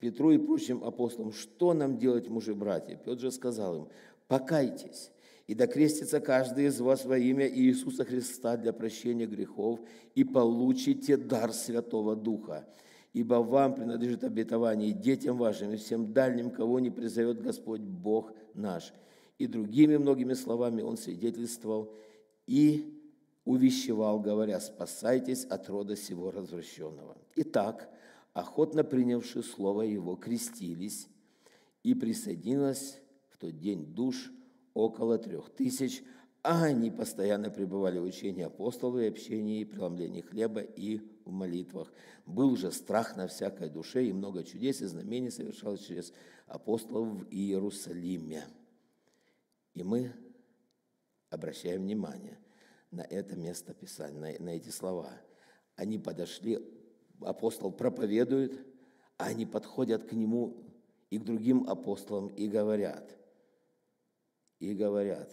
Петру 0.00 0.32
и 0.32 0.38
прочим 0.38 0.82
апостолам, 0.82 1.32
что 1.32 1.74
нам 1.74 1.96
делать, 1.96 2.28
мужи-братья? 2.28 2.96
Петр 2.96 3.20
же 3.20 3.30
сказал 3.30 3.76
им, 3.76 3.88
покайтесь, 4.26 5.12
и 5.46 5.54
докрестится 5.54 6.18
каждый 6.18 6.66
из 6.66 6.80
вас 6.80 7.04
во 7.04 7.16
имя 7.16 7.48
Иисуса 7.48 8.04
Христа 8.04 8.56
для 8.56 8.72
прощения 8.72 9.26
грехов, 9.26 9.78
и 10.16 10.24
получите 10.24 11.16
дар 11.16 11.52
Святого 11.52 12.16
Духа. 12.16 12.66
Ибо 13.12 13.34
вам 13.34 13.74
принадлежит 13.74 14.24
обетование 14.24 14.90
и 14.90 14.94
детям 14.94 15.36
вашим, 15.36 15.72
и 15.72 15.76
всем 15.76 16.12
дальним, 16.12 16.50
кого 16.50 16.80
не 16.80 16.90
призовет 16.90 17.42
Господь 17.42 17.82
Бог 17.82 18.32
наш. 18.54 18.92
И 19.38 19.46
другими 19.46 19.96
многими 19.98 20.34
словами 20.34 20.82
он 20.82 20.96
свидетельствовал 20.96 21.94
и 22.46 22.98
увещевал, 23.44 24.20
говоря, 24.20 24.60
спасайтесь 24.60 25.44
от 25.44 25.68
рода 25.68 25.96
сего 25.96 26.30
развращенного. 26.30 27.16
Итак, 27.36 27.90
охотно 28.32 28.84
принявшие 28.84 29.42
слово 29.42 29.82
его, 29.82 30.16
крестились, 30.16 31.08
и 31.82 31.94
присоединилось 31.94 32.98
в 33.30 33.38
тот 33.38 33.58
день 33.58 33.84
душ 33.94 34.30
около 34.74 35.18
трех 35.18 35.50
тысяч, 35.50 36.02
а 36.42 36.64
они 36.64 36.90
постоянно 36.90 37.50
пребывали 37.50 37.98
в 37.98 38.04
учении 38.04 38.42
апостолов 38.42 39.00
и 39.00 39.06
общении, 39.06 39.60
и 39.60 39.64
преломлении 39.64 40.22
хлеба 40.22 40.60
и 40.60 41.00
в 41.24 41.30
молитвах. 41.30 41.92
Был 42.26 42.56
же 42.56 42.72
страх 42.72 43.16
на 43.16 43.28
всякой 43.28 43.68
душе, 43.68 44.04
и 44.04 44.12
много 44.12 44.42
чудес 44.42 44.80
и 44.80 44.86
знамений 44.86 45.30
совершалось 45.30 45.84
через 45.86 46.12
апостолов 46.46 47.08
в 47.08 47.28
Иерусалиме. 47.30 48.44
И 49.74 49.84
мы 49.84 50.12
обращаем 51.30 51.82
внимание 51.82 52.38
на 52.90 53.02
это 53.02 53.36
место 53.36 53.72
Писания, 53.72 54.38
на, 54.38 54.44
на 54.44 54.50
эти 54.50 54.70
слова. 54.70 55.12
Они 55.76 55.98
подошли 55.98 56.58
апостол 57.20 57.70
проповедует, 57.70 58.66
а 59.16 59.26
они 59.26 59.46
подходят 59.46 60.04
к 60.04 60.12
нему 60.12 60.56
и 61.10 61.18
к 61.18 61.24
другим 61.24 61.68
апостолам 61.68 62.28
и 62.28 62.48
говорят, 62.48 63.16
и 64.58 64.74
говорят, 64.74 65.30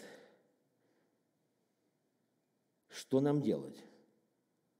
что 2.89 3.21
нам 3.21 3.41
делать, 3.41 3.77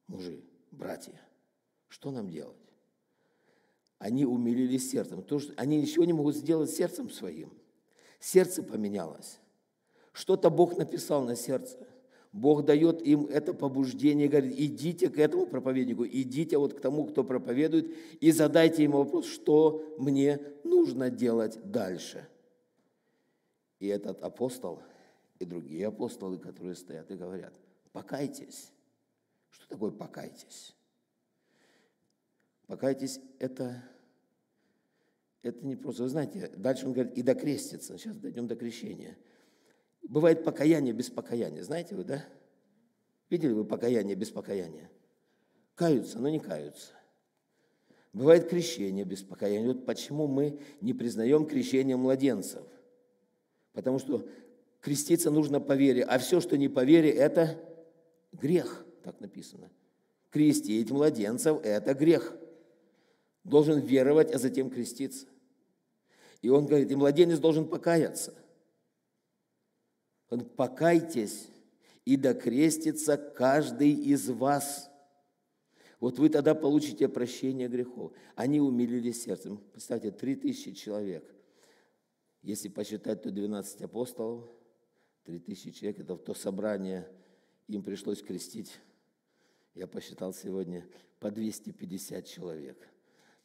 мужи, 0.08 0.44
братья, 0.72 1.20
что 1.88 2.12
нам 2.12 2.30
делать? 2.30 2.56
Они 3.98 4.26
умилились 4.26 4.90
сердцем. 4.90 5.24
То, 5.24 5.40
что 5.40 5.54
они 5.58 5.82
ничего 5.82 6.06
не 6.06 6.14
могут 6.14 6.36
сделать 6.36 6.70
сердцем 6.70 7.10
своим. 7.10 7.52
Сердце 8.20 8.64
поменялось. 8.64 9.40
Что-то 10.14 10.50
Бог 10.50 10.78
написал 10.78 11.24
на 11.24 11.36
сердце– 11.36 11.88
Бог 12.32 12.64
дает 12.64 13.02
им 13.02 13.26
это 13.26 13.54
побуждение, 13.54 14.28
говорит, 14.28 14.54
идите 14.56 15.10
к 15.10 15.18
этому 15.18 15.48
проповеднику, 15.48 16.06
идите 16.06 16.58
вот 16.58 16.76
к 16.76 16.80
тому, 16.80 17.06
кто 17.06 17.24
проповедует, 17.24 17.96
и 18.20 18.32
задайте 18.32 18.84
ему 18.84 19.00
вопрос, 19.00 19.26
что 19.26 19.84
мне 19.98 20.40
нужно 20.64 21.10
делать 21.10 21.60
дальше. 21.64 22.28
И 23.80 23.88
этот 23.88 24.22
апостол, 24.22 24.80
и 25.40 25.46
другие 25.46 25.88
апостолы, 25.88 26.38
которые 26.38 26.76
стоят 26.76 27.10
и 27.10 27.16
говорят, 27.16 27.54
покайтесь. 27.92 28.72
Что 29.50 29.68
такое 29.68 29.92
покайтесь? 29.92 30.76
Покайтесь– 32.68 33.20
это, 33.40 33.84
это 35.42 35.66
не 35.66 35.76
просто, 35.76 36.04
вы 36.04 36.10
знаете, 36.10 36.50
дальше 36.56 36.86
он 36.86 36.94
говорит, 36.94 37.18
и 37.18 37.24
докреститься. 37.24 37.98
Сейчас 37.98 38.16
дойдем 38.18 38.48
до 38.48 38.56
крещения– 38.56 39.18
Бывает 40.10 40.44
покаяние 40.44 40.94
без 40.94 41.10
покаяния. 41.10 41.64
Знаете 41.64 41.96
вы, 41.96 42.04
да? 42.04 42.26
Видели 43.30 43.52
вы 43.52 43.64
покаяние 43.64 44.16
без 44.16 44.32
покаяния? 44.32 44.90
Каются, 45.76 46.20
но 46.20 46.30
не 46.30 46.40
каются. 46.40 46.94
Бывает 48.12 48.50
крещение 48.50 49.06
без 49.06 49.22
покаяния. 49.22 49.68
Вот 49.68 49.86
почему 49.86 50.28
мы 50.28 50.60
не 50.82 50.94
признаем 50.94 51.46
крещение 51.46 51.96
младенцев. 51.96 52.64
Потому 53.74 54.00
что 54.00 54.28
креститься 54.82 55.30
нужно 55.30 55.60
по 55.60 55.74
вере, 55.74 56.04
а 56.04 56.18
все, 56.18 56.42
что 56.42 56.58
не 56.58 56.70
по 56.70 56.84
вере, 56.84 57.12
это 57.12 57.64
грех, 58.32 58.86
так 59.04 59.20
написано. 59.20 59.70
Крестить 60.30 60.92
младенцев– 60.92 61.60
это 61.64 61.94
грех. 61.94 62.36
Должен 63.44 63.80
веровать, 63.80 64.32
а 64.32 64.38
затем 64.38 64.70
креститься. 64.70 65.26
И 66.42 66.50
он 66.50 66.68
говорит, 66.68 66.92
и 66.92 66.96
младенец 66.96 67.40
должен 67.40 67.68
покаяться– 67.68 68.34
покайтесь, 70.38 71.48
и 72.06 72.16
докрестится 72.18 73.18
каждый 73.18 73.92
из 73.92 74.30
вас. 74.30 74.90
Вот 76.00 76.18
вы 76.18 76.30
тогда 76.30 76.56
получите 76.56 77.10
прощение 77.10 77.68
грехов. 77.68 78.14
Они 78.36 78.62
умилили 78.62 79.12
сердцем. 79.12 79.60
Представьте, 79.72 80.12
три 80.12 80.36
тысячи 80.36 80.72
человек. 80.72 81.24
Если 82.42 82.70
посчитать, 82.70 83.22
то 83.22 83.32
12 83.32 83.82
апостолов, 83.82 84.46
три 85.26 85.40
тысячи 85.40 85.72
человек, 85.72 86.00
это 86.00 86.16
в 86.16 86.20
то 86.20 86.34
собрание, 86.34 87.06
им 87.70 87.84
пришлось 87.84 88.22
крестить, 88.22 88.80
я 89.76 89.88
посчитал 89.88 90.34
сегодня, 90.34 90.86
по 91.20 91.32
250 91.32 92.26
человек. 92.26 92.78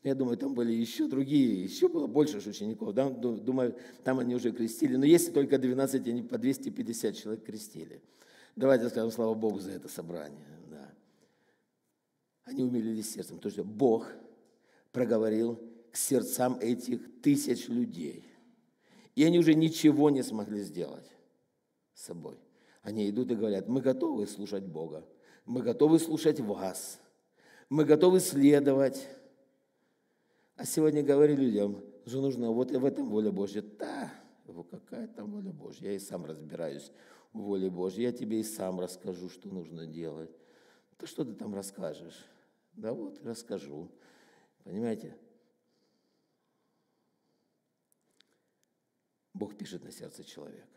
Я 0.02 0.14
думаю, 0.14 0.36
там 0.36 0.54
были 0.54 0.72
еще 0.72 1.08
другие, 1.08 1.62
еще 1.62 1.88
было 1.88 2.06
больше 2.06 2.38
учеников. 2.38 2.92
Да? 2.92 3.08
Думаю, 3.08 3.76
там 4.02 4.18
они 4.18 4.34
уже 4.34 4.52
крестили. 4.52 4.96
Но 4.96 5.06
если 5.06 5.32
только 5.32 5.58
12, 5.58 6.06
они 6.06 6.22
по 6.22 6.36
250 6.36 7.16
человек 7.16 7.44
крестили. 7.44 8.02
Давайте 8.54 8.88
скажем 8.88 9.10
слава 9.10 9.34
Богу 9.34 9.60
за 9.60 9.72
это 9.72 9.88
собрание. 9.88 10.46
Да. 10.70 10.92
Они 12.44 12.62
умилились 12.62 13.12
сердцем, 13.12 13.36
потому 13.36 13.52
что 13.52 13.64
Бог 13.64 14.12
проговорил 14.92 15.58
к 15.90 15.96
сердцам 15.96 16.58
этих 16.60 17.22
тысяч 17.22 17.68
людей. 17.68 18.24
И 19.14 19.24
они 19.24 19.38
уже 19.38 19.54
ничего 19.54 20.10
не 20.10 20.22
смогли 20.22 20.62
сделать 20.62 21.08
с 21.94 22.04
собой. 22.04 22.36
Они 22.85 23.09
идут 23.09 23.30
и 23.30 23.35
говорят, 23.35 23.66
мы 23.66 23.80
готовы 23.80 24.26
слушать 24.26 24.64
Бога, 24.64 25.09
мы 25.47 25.62
готовы 25.62 25.99
слушать 25.99 26.39
вас, 26.39 27.01
мы 27.70 27.87
готовы 27.87 28.20
следовать. 28.20 29.09
А 30.57 30.66
сегодня 30.66 31.03
говорю 31.03 31.35
людям, 31.35 31.82
что 32.05 32.20
нужно 32.20 32.51
вот 32.51 32.70
в 32.70 32.85
этом 32.85 33.09
воля 33.09 33.32
Божья. 33.32 33.62
Да, 33.62 34.12
какая 34.70 35.09
там 35.09 35.32
воля 35.32 35.51
Божья, 35.51 35.89
я 35.89 35.95
и 35.95 35.99
сам 35.99 36.26
разбираюсь 36.26 36.93
в 37.32 37.41
воле 37.41 37.70
Божьей, 37.70 38.05
я 38.05 38.12
тебе 38.12 38.41
и 38.41 38.45
сам 38.45 38.78
расскажу, 38.78 39.30
что 39.30 39.49
нужно 39.49 39.87
делать. 39.87 40.30
Да 40.99 41.07
что 41.07 41.24
ты 41.24 41.32
там 41.32 41.55
расскажешь? 41.55 42.26
Да 42.74 42.93
вот, 42.93 43.18
расскажу. 43.24 43.91
Понимаете? 44.62 45.16
Бог 49.32 49.57
пишет 49.57 49.85
на 49.85 49.91
сердце 49.91 50.22
человека. 50.22 50.73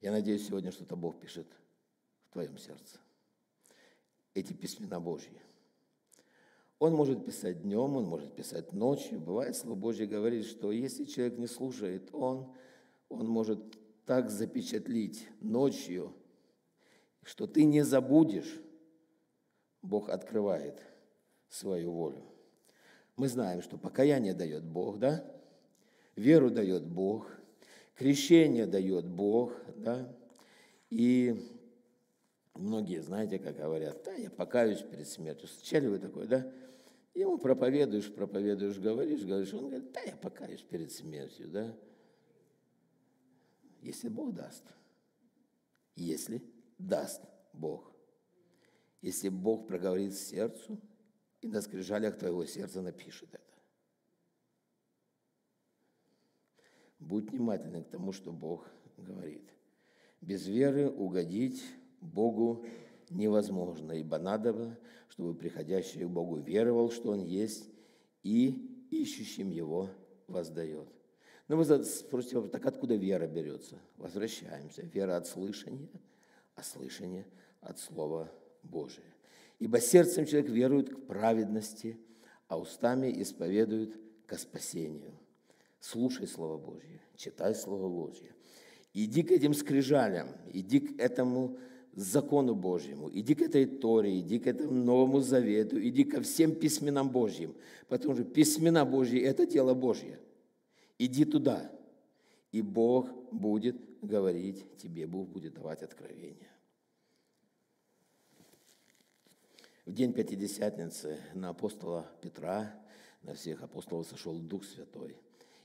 Я 0.00 0.12
надеюсь, 0.12 0.46
сегодня 0.46 0.70
что-то 0.70 0.96
Бог 0.96 1.20
пишет 1.20 1.46
в 2.28 2.32
твоем 2.32 2.56
сердце. 2.58 2.98
Эти 4.34 4.52
письмена 4.52 5.00
Божьи. 5.00 5.40
Он 6.78 6.94
может 6.94 7.24
писать 7.24 7.62
днем, 7.62 7.96
он 7.96 8.04
может 8.04 8.36
писать 8.36 8.72
ночью. 8.72 9.18
Бывает, 9.18 9.56
Слово 9.56 9.74
Божье 9.74 10.06
говорит, 10.06 10.46
что 10.46 10.70
если 10.70 11.04
человек 11.04 11.38
не 11.38 11.48
слушает, 11.48 12.10
он, 12.12 12.54
он 13.08 13.26
может 13.26 13.58
так 14.06 14.30
запечатлить 14.30 15.26
ночью, 15.40 16.14
что 17.24 17.48
ты 17.48 17.64
не 17.64 17.82
забудешь, 17.82 18.60
Бог 19.82 20.08
открывает 20.08 20.80
свою 21.48 21.92
волю. 21.92 22.24
Мы 23.16 23.28
знаем, 23.28 23.62
что 23.62 23.76
покаяние 23.76 24.34
дает 24.34 24.64
Бог, 24.64 24.98
да? 24.98 25.24
Веру 26.14 26.50
дает 26.50 26.86
Бог, 26.86 27.37
крещение 27.98 28.66
дает 28.66 29.06
Бог, 29.06 29.52
да? 29.76 30.14
И 30.88 31.34
многие, 32.54 33.02
знаете, 33.02 33.38
как 33.38 33.56
говорят, 33.56 34.02
да, 34.04 34.14
я 34.14 34.30
покаюсь 34.30 34.80
перед 34.80 35.06
смертью. 35.06 35.48
Встречали 35.48 35.88
вы 35.88 35.98
такое, 35.98 36.26
да? 36.26 36.50
Ему 37.14 37.36
проповедуешь, 37.38 38.14
проповедуешь, 38.14 38.78
говоришь, 38.78 39.24
говоришь, 39.24 39.52
он 39.52 39.68
говорит, 39.68 39.92
да, 39.92 40.00
я 40.02 40.16
покаюсь 40.16 40.62
перед 40.62 40.92
смертью, 40.92 41.48
да? 41.48 41.76
Если 43.82 44.08
Бог 44.08 44.32
даст. 44.32 44.64
Если 45.96 46.42
даст 46.78 47.22
Бог. 47.52 47.92
Если 49.02 49.28
Бог 49.28 49.66
проговорит 49.66 50.14
сердцу, 50.14 50.80
и 51.40 51.48
на 51.48 51.60
скрижалях 51.60 52.18
твоего 52.18 52.44
сердца 52.44 52.80
напишет 52.80 53.28
это. 53.32 53.57
Будь 56.98 57.30
внимательным 57.30 57.84
к 57.84 57.88
тому, 57.88 58.12
что 58.12 58.32
Бог 58.32 58.68
говорит. 58.96 59.48
Без 60.20 60.46
веры 60.46 60.90
угодить 60.90 61.62
Богу 62.00 62.64
невозможно, 63.10 63.92
ибо 63.92 64.18
надо, 64.18 64.78
чтобы 65.08 65.34
приходящий 65.34 66.04
к 66.04 66.08
Богу 66.08 66.36
веровал, 66.36 66.90
что 66.90 67.10
Он 67.10 67.20
есть, 67.20 67.68
и 68.22 68.86
ищущим 68.90 69.50
Его 69.50 69.90
воздает. 70.26 70.88
Но 71.48 71.56
ну, 71.56 71.62
вы 71.62 71.84
спросите, 71.84 72.40
так 72.42 72.66
откуда 72.66 72.94
вера 72.94 73.26
берется? 73.26 73.78
Возвращаемся. 73.96 74.82
Вера 74.82 75.16
от 75.16 75.26
слышания, 75.26 75.88
а 76.54 76.62
слышание 76.62 77.26
от 77.62 77.78
Слова 77.78 78.30
Божия. 78.62 79.04
Ибо 79.58 79.80
сердцем 79.80 80.26
человек 80.26 80.50
верует 80.50 80.94
к 80.94 81.06
праведности, 81.06 81.98
а 82.48 82.58
устами 82.58 83.10
исповедует 83.22 83.98
ко 84.26 84.36
спасению. 84.36 85.14
Слушай 85.80 86.26
Слово 86.26 86.58
Божье, 86.58 87.00
читай 87.16 87.54
Слово 87.54 87.88
Божье. 87.88 88.34
Иди 88.94 89.22
к 89.22 89.30
этим 89.30 89.54
скрижалям, 89.54 90.28
иди 90.52 90.80
к 90.80 91.00
этому 91.00 91.58
закону 91.92 92.54
Божьему, 92.54 93.10
иди 93.12 93.34
к 93.34 93.42
этой 93.42 93.66
Торе, 93.66 94.20
иди 94.20 94.38
к 94.38 94.46
этому 94.46 94.72
Новому 94.72 95.20
Завету, 95.20 95.80
иди 95.80 96.04
ко 96.04 96.20
всем 96.22 96.54
письменам 96.54 97.10
Божьим, 97.10 97.54
потому 97.88 98.14
что 98.14 98.24
письмена 98.24 98.84
Божьи– 98.84 99.20
это 99.22 99.46
дело 99.46 99.74
Божье– 99.74 100.18
Иди 100.98 101.24
туда, 101.24 101.70
и 102.50 102.60
Бог 102.60 103.08
будет 103.32 103.76
говорить 104.02 104.76
тебе, 104.78 105.06
Бог 105.06 105.28
будет 105.28 105.54
давать 105.54 105.82
откровения. 105.82 106.50
В 109.86 109.92
день 109.92 110.12
Пятидесятницы 110.12 111.18
на 111.34 111.50
апостола 111.50 112.10
Петра, 112.20 112.74
на 113.22 113.34
всех 113.34 113.62
апостолов 113.62 114.08
сошел 114.08 114.38
Дух 114.38 114.64
Святой. 114.64 115.16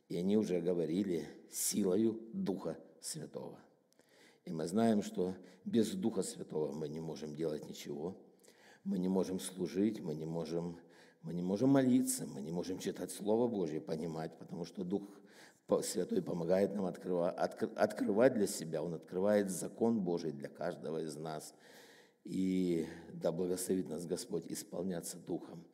И 0.09 0.17
они 0.17 0.37
уже 0.37 0.59
говорили 0.59 1.27
силою 1.51 2.19
Духа 2.33 2.77
Святого. 3.01 3.59
И 4.45 4.51
мы 4.51 4.67
знаем, 4.67 5.01
что 5.01 5.35
без 5.65 5.91
Духа 5.91 6.23
Святого 6.23 6.71
мы 6.71 6.89
не 6.89 6.99
можем 6.99 7.35
делать 7.35 7.67
ничего. 7.67 8.17
Мы 8.83 8.99
не 8.99 9.07
можем 9.07 9.39
служить, 9.39 10.01
мы 10.01 10.13
не 10.13 10.25
можем, 10.25 10.77
мы 11.21 11.33
не 11.33 11.41
можем 11.41 11.69
молиться, 11.69 12.27
мы 12.27 12.41
не 12.41 12.51
можем 12.51 12.79
читать 12.79 13.11
Слово 13.11 13.47
Божье, 13.47 13.79
понимать, 13.79 14.37
потому 14.37 14.65
что 14.65 14.83
Дух 14.83 15.03
Святой 15.81 16.21
помогает 16.21 16.75
нам 16.75 16.85
открывать, 16.85 18.33
для 18.33 18.47
себя, 18.47 18.83
Он 18.83 18.95
открывает 18.95 19.49
закон 19.49 20.01
Божий 20.01 20.33
для 20.33 20.49
каждого 20.49 21.01
из 21.01 21.15
нас. 21.15 21.55
И 22.25 22.85
да 23.13 23.31
благословит 23.31 23.89
нас 23.89 24.05
Господь 24.05 24.45
исполняться 24.47 25.17
Духом. 25.17 25.65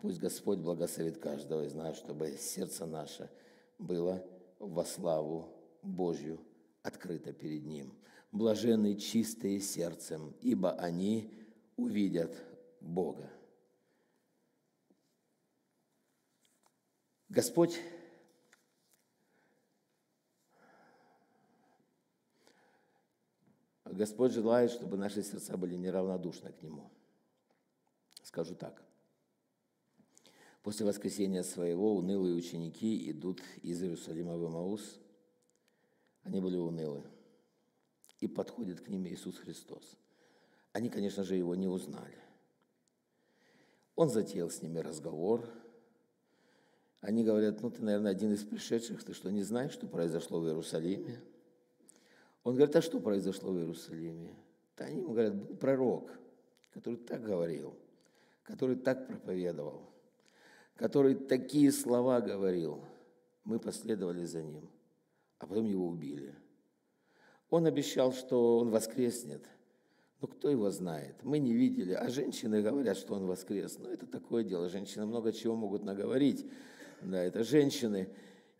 Пусть 0.00 0.18
Господь 0.18 0.58
благословит 0.58 1.18
каждого 1.18 1.64
из 1.64 1.74
нас, 1.74 1.96
чтобы 1.96 2.36
сердце 2.38 2.86
наше 2.86 3.30
было 3.80 4.24
во 4.58 4.84
славу 4.84 5.48
Божью 5.82 6.38
открыто 6.82 7.32
перед 7.32 7.64
Ним. 7.64 7.92
Блаженны 8.30 8.94
чистые 8.94 9.60
сердцем, 9.60 10.34
ибо 10.40 10.72
они 10.72 11.32
увидят 11.76 12.32
Бога. 12.80 13.28
Господь 17.28 17.80
Господь 23.84 24.32
желает, 24.32 24.70
чтобы 24.70 24.96
наши 24.96 25.22
сердца 25.22 25.56
были 25.56 25.74
неравнодушны 25.74 26.52
к 26.52 26.62
Нему. 26.62 26.90
Скажу 28.22 28.54
так. 28.54 28.82
После 30.62 30.84
воскресения 30.84 31.42
своего 31.42 31.96
унылые 31.96 32.34
ученики 32.34 33.10
идут 33.10 33.40
из 33.62 33.82
Иерусалима 33.82 34.36
в 34.36 34.46
Имаус. 34.46 35.00
Они 36.22 36.40
были 36.40 36.56
унылы. 36.56 37.02
И 38.18 38.28
подходит 38.28 38.80
к 38.80 38.88
ним 38.88 39.06
Иисус 39.06 39.38
Христос. 39.38 39.96
Они, 40.72 40.90
конечно 40.90 41.24
же, 41.24 41.36
его 41.36 41.54
не 41.54 41.66
узнали. 41.66 42.18
Он 43.96 44.10
затеял 44.10 44.50
с 44.50 44.60
ними 44.62 44.78
разговор. 44.78 45.48
Они 47.00 47.24
говорят, 47.24 47.62
ну 47.62 47.70
ты, 47.70 47.82
наверное, 47.82 48.12
один 48.12 48.32
из 48.32 48.44
пришедших, 48.44 49.02
ты 49.02 49.14
что, 49.14 49.30
не 49.30 49.42
знаешь, 49.42 49.72
что 49.72 49.86
произошло 49.86 50.40
в 50.40 50.46
Иерусалиме? 50.46 51.20
Он 52.44 52.54
говорит, 52.54 52.76
а 52.76 52.82
что 52.82 53.00
произошло 53.00 53.52
в 53.52 53.58
Иерусалиме? 53.58 54.34
Да 54.76 54.84
они 54.84 55.00
ему 55.00 55.12
говорят, 55.12 55.34
был 55.34 55.56
пророк, 55.56 56.10
который 56.70 56.96
так 56.96 57.22
говорил, 57.22 57.74
который 58.42 58.76
так 58.76 59.06
проповедовал, 59.06 59.89
который 60.80 61.14
такие 61.14 61.70
слова 61.72 62.22
говорил. 62.22 62.82
Мы 63.44 63.58
последовали 63.58 64.24
за 64.24 64.42
ним, 64.42 64.70
а 65.38 65.46
потом 65.46 65.66
его 65.66 65.86
убили. 65.86 66.34
Он 67.50 67.66
обещал, 67.66 68.14
что 68.14 68.56
он 68.58 68.70
воскреснет. 68.70 69.44
Но 70.22 70.28
кто 70.28 70.48
его 70.48 70.70
знает? 70.70 71.16
Мы 71.22 71.38
не 71.38 71.52
видели. 71.52 71.92
А 71.92 72.08
женщины 72.08 72.62
говорят, 72.62 72.96
что 72.96 73.12
он 73.12 73.26
воскрес. 73.26 73.78
Ну, 73.78 73.90
это 73.90 74.06
такое 74.06 74.42
дело. 74.42 74.70
Женщины 74.70 75.04
много 75.04 75.34
чего 75.34 75.54
могут 75.54 75.84
наговорить. 75.84 76.46
Да, 77.02 77.22
это 77.22 77.44
женщины. 77.44 78.08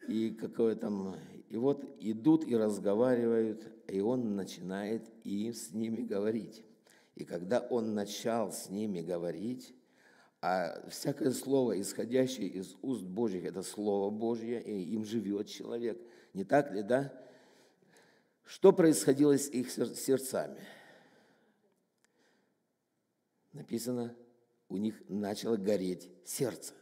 И 0.07 0.31
какое 0.31 0.75
там 0.75 1.17
и 1.49 1.57
вот 1.57 1.83
идут 2.01 2.47
и 2.47 2.55
разговаривают, 2.55 3.67
и 3.89 4.01
он 4.01 4.37
начинает 4.37 5.09
и 5.25 5.53
с 5.53 5.73
ними 5.73 6.03
говорить. 6.03 6.67
И 7.15 7.25
когда 7.25 7.61
он 7.61 7.95
начал 7.95 8.53
с 8.53 8.69
ними 8.69 9.01
говорить, 9.01 9.75
а 10.43 10.89
всякое 10.89 11.33
слово, 11.33 11.81
исходящее 11.81 12.49
из 12.49 12.75
уст 12.81 13.03
Божьих, 13.03 13.45
это 13.45 13.63
Слово 13.63 14.11
Божье, 14.11 14.63
и 14.63 14.95
им 14.95 15.05
живет 15.05 15.49
человек. 15.49 16.01
Не 16.33 16.45
так 16.45 16.73
ли, 16.73 16.83
да? 16.83 17.13
Что 18.45 18.73
происходило 18.73 19.37
с 19.37 19.49
их 19.49 19.71
сердцами? 19.71 20.61
Написано, 23.53 24.15
у 24.69 24.77
них 24.77 25.03
начало 25.09 25.57
гореть 25.57 26.09
сердце. 26.25 26.73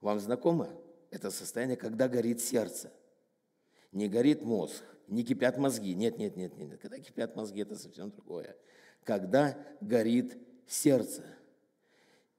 Вам 0.00 0.20
знакомо 0.20 0.68
это 1.10 1.30
состояние, 1.30 1.76
когда 1.76 2.08
горит 2.08 2.40
сердце? 2.40 2.92
Не 3.92 4.08
горит 4.08 4.42
мозг, 4.42 4.84
не 5.08 5.24
кипят 5.24 5.58
мозги. 5.58 5.94
Нет, 5.94 6.16
нет, 6.18 6.36
нет, 6.36 6.56
нет. 6.56 6.78
Когда 6.80 6.98
кипят 6.98 7.34
мозги, 7.34 7.62
это 7.62 7.76
совсем 7.76 8.10
другое. 8.10 8.56
Когда 9.02 9.58
горит 9.80 10.38
сердце. 10.68 11.24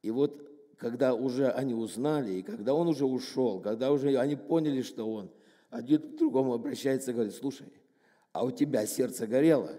И 0.01 0.11
вот 0.11 0.49
когда 0.77 1.13
уже 1.13 1.49
они 1.49 1.73
узнали, 1.73 2.33
и 2.33 2.41
когда 2.41 2.73
он 2.73 2.87
уже 2.87 3.05
ушел, 3.05 3.61
когда 3.61 3.91
уже 3.91 4.17
они 4.17 4.35
поняли, 4.35 4.81
что 4.81 5.11
он, 5.11 5.31
один 5.69 6.01
к 6.01 6.15
другому 6.17 6.53
обращается 6.53 7.11
и 7.11 7.13
говорит, 7.13 7.35
слушай, 7.35 7.67
а 8.31 8.43
у 8.43 8.51
тебя 8.51 8.85
сердце 8.85 9.27
горело? 9.27 9.71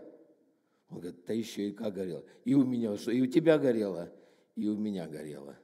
Он 0.90 1.00
говорит, 1.00 1.24
да 1.26 1.34
еще 1.34 1.68
и 1.68 1.72
как 1.72 1.94
горело. 1.94 2.22
И 2.44 2.54
у 2.54 2.64
меня, 2.64 2.96
что 2.96 3.10
и 3.10 3.20
у 3.20 3.26
тебя 3.26 3.58
горело, 3.58 4.12
и 4.54 4.68
у 4.68 4.76
меня 4.76 5.08
горело. 5.08 5.56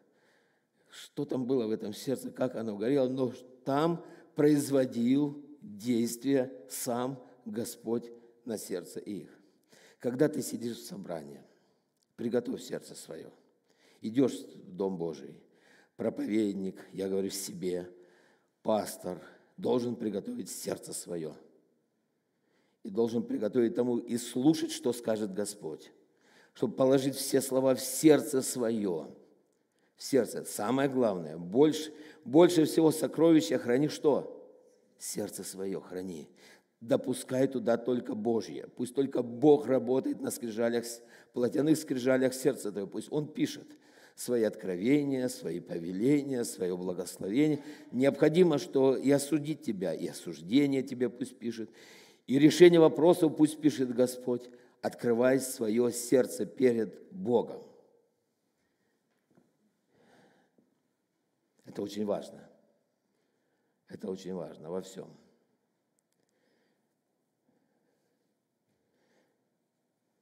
Что 0.91 1.25
там 1.25 1.47
было 1.47 1.67
в 1.67 1.71
этом 1.71 1.93
сердце, 1.93 2.31
как 2.31 2.57
оно 2.57 2.77
горело, 2.77 3.09
но 3.09 3.33
там 3.65 4.05
производил 4.35 5.45
действие 5.61 6.53
сам 6.69 7.23
Господь 7.45 8.11
на 8.45 8.59
сердце 8.59 9.01
их. 9.01 9.29
Когда 9.99 10.29
ты 10.29 10.43
сидишь 10.43 10.79
в 10.79 10.87
собрании, 10.87 11.43
приготовь 12.17 12.63
сердце 12.63 12.95
свое. 12.95 13.31
Идешь 14.01 14.33
в 14.33 14.73
Дом 14.73 14.97
Божий, 14.97 15.35
проповедник, 15.97 16.85
я 16.93 17.09
говорю 17.09 17.31
себе, 17.31 17.91
пастор, 18.63 19.21
должен 19.57 19.97
приготовить 19.97 20.51
сердце 20.51 20.93
свое. 20.93 21.35
И 22.85 22.91
должен 22.91 23.23
приготовить 23.23 23.75
тому 23.75 23.99
и 23.99 24.17
слушать, 24.17 24.71
что 24.71 24.93
скажет 24.93 25.35
Господь 25.35 25.91
чтобы 26.59 26.75
положить 26.75 27.15
все 27.15 27.41
слова 27.41 27.77
в 27.77 27.81
сердце 27.81 28.43
свое. 28.43 29.07
В 29.95 30.03
сердце. 30.03 30.45
Самое 30.45 30.89
главное. 30.89 31.37
Больше, 31.37 31.93
больше 32.25 32.65
всего 32.65 32.91
сокровища 32.91 33.61
храни 33.61 33.87
что? 33.87 34.45
Сердце 34.99 35.45
свое 35.45 35.81
храни. 35.81 36.29
Допускай 36.81 37.47
туда 37.47 37.77
только 37.77 38.17
Божье. 38.17 38.67
Пусть 38.75 38.97
только 38.97 39.23
Бог 39.23 39.69
работает 39.69 40.21
на 40.21 40.33
скрижалях, 40.33 40.85
плотяных 41.33 41.79
скрижалях 41.79 42.35
сердца 42.35 42.73
твоего. 42.73 42.89
Пусть 42.89 43.13
Он 43.13 43.29
пишет 43.29 43.69
свои 44.19 44.43
откровения, 44.43 45.29
свои 45.29 45.61
повеления, 45.61 46.45
свое 46.45 46.77
благословение. 46.77 47.63
Необходимо, 47.93 48.59
что 48.59 48.97
и 48.97 49.09
осудить 49.13 49.63
тебя, 49.63 49.95
и 49.95 50.09
осуждение 50.09 50.83
тебе 50.83 51.09
пусть 51.09 51.39
пишет, 51.39 51.71
и 52.27 52.39
решение 52.39 52.81
вопросов 52.81 53.37
пусть 53.37 53.61
пишет 53.61 53.95
Господь 53.95 54.51
открывай 54.83 55.41
свое 55.41 55.93
сердце 55.93 56.47
перед 56.47 57.13
Богом. 57.13 57.63
Это 61.65 61.83
очень 61.83 62.05
важно. 62.05 62.49
Это 63.89 64.11
очень 64.11 64.35
важно 64.35 64.71
во 64.71 64.83
всем. 64.83 65.09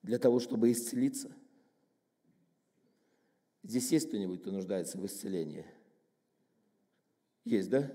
Для 0.02 0.18
того, 0.18 0.38
чтобы 0.38 0.70
исцелиться. 0.70 1.35
Здесь 3.66 3.90
есть 3.90 4.08
кто-нибудь, 4.08 4.42
кто 4.42 4.52
нуждается 4.52 4.96
в 4.96 5.04
исцелении? 5.06 5.66
Есть, 7.42 7.68
да? 7.68 7.92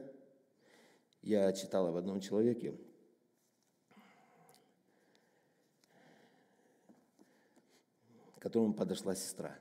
Я 1.21 1.53
читал 1.53 1.87
об 1.87 1.95
одном 1.95 2.19
человеке, 2.19 2.77
к 8.35 8.41
которому 8.41 8.73
подошла 8.73 9.15
сестра. 9.15 9.57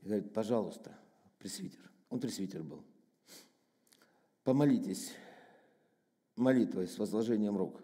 И 0.00 0.06
говорит, 0.06 0.32
пожалуйста, 0.32 0.98
пресвитер. 1.38 1.90
Он 2.08 2.18
пресвитер 2.18 2.62
был. 2.62 2.82
Помолитесь 4.42 5.12
молитвой 6.34 6.88
с 6.88 6.96
возложением 6.96 7.58
рук, 7.58 7.82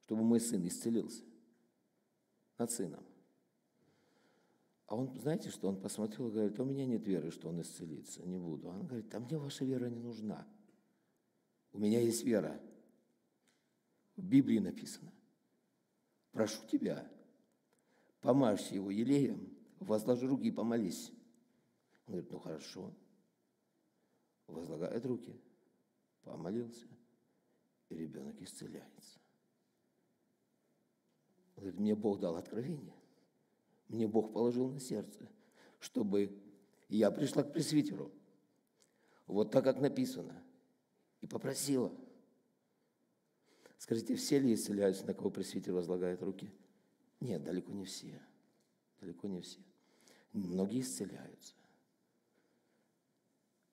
чтобы 0.00 0.22
мой 0.22 0.40
сын 0.40 0.66
исцелился 0.66 1.22
над 2.56 2.70
сыном. 2.70 3.04
А 4.92 4.94
он, 4.94 5.18
знаете, 5.18 5.48
что 5.48 5.70
он 5.70 5.80
посмотрел 5.80 6.28
и 6.28 6.32
говорит, 6.32 6.60
у 6.60 6.66
меня 6.66 6.84
нет 6.84 7.06
веры, 7.06 7.30
что 7.30 7.48
он 7.48 7.62
исцелится, 7.62 8.22
не 8.26 8.36
буду. 8.36 8.68
Он 8.68 8.86
говорит, 8.86 9.14
а 9.14 9.20
мне 9.20 9.38
ваша 9.38 9.64
вера 9.64 9.86
не 9.86 9.98
нужна. 9.98 10.46
У 11.72 11.78
меня 11.78 11.98
есть 11.98 12.24
вера. 12.24 12.60
В 14.16 14.22
Библии 14.22 14.58
написано 14.58 15.10
прошу 16.30 16.66
тебя, 16.66 17.10
помажь 18.20 18.70
его 18.70 18.90
елеем, 18.90 19.56
возложи 19.80 20.26
руки 20.26 20.48
и 20.48 20.50
помолись. 20.50 21.10
Он 22.06 22.12
говорит, 22.12 22.30
ну 22.30 22.38
хорошо. 22.38 22.92
Возлагает 24.46 25.06
руки, 25.06 25.40
помолился, 26.22 26.86
и 27.88 27.94
ребенок 27.94 28.38
исцеляется. 28.42 29.20
Он 31.56 31.62
говорит, 31.62 31.80
мне 31.80 31.94
Бог 31.94 32.20
дал 32.20 32.36
откровение. 32.36 33.01
Мне 33.92 34.08
Бог 34.08 34.32
положил 34.32 34.68
на 34.68 34.80
сердце, 34.80 35.28
чтобы 35.78 36.36
я 36.88 37.12
пришла 37.12 37.44
к 37.44 37.52
пресвитеру, 37.52 38.10
вот 39.28 39.52
так, 39.52 39.62
как 39.62 39.80
написано, 39.80 40.42
и 41.20 41.28
попросила– 41.28 41.92
Скажите, 43.82 44.14
все 44.14 44.38
ли 44.38 44.54
исцеляются, 44.54 45.04
на 45.04 45.12
кого 45.12 45.28
пресвитер 45.28 45.72
возлагает 45.72 46.22
руки? 46.22 46.48
Нет, 47.18 47.42
далеко 47.42 47.72
не 47.72 47.84
все. 47.84 48.22
Далеко 49.00 49.26
не 49.26 49.40
все. 49.40 49.58
Многие 50.32 50.82
исцеляются. 50.82 51.54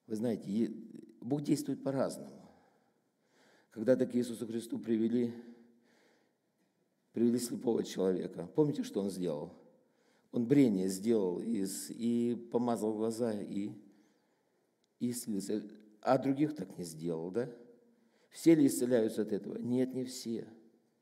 Вы 0.08 0.16
знаете, 0.16 0.74
Бог 1.20 1.42
действует 1.42 1.84
по-разному. 1.84 2.50
Когда-то 3.70 4.04
к 4.04 4.16
Иисусу 4.16 4.48
Христу 4.48 4.80
привели, 4.80 5.32
привели 7.12 7.38
слепого 7.38 7.84
человека. 7.84 8.48
Помните, 8.56 8.82
что 8.82 9.02
он 9.02 9.10
сделал? 9.10 9.54
Он 10.32 10.46
брение 10.46 10.88
сделал 10.88 11.40
из, 11.40 11.90
и 11.90 12.36
помазал 12.52 12.94
глаза, 12.94 13.32
и, 13.32 13.70
и 15.00 15.10
исцелился. 15.10 15.62
А 16.02 16.18
других 16.18 16.54
так 16.54 16.78
не 16.78 16.84
сделал, 16.84 17.30
да? 17.30 17.50
Все 18.30 18.54
ли 18.54 18.66
исцеляются 18.66 19.22
от 19.22 19.32
этого? 19.32 19.58
Нет, 19.58 19.92
не 19.92 20.04
все. 20.04 20.46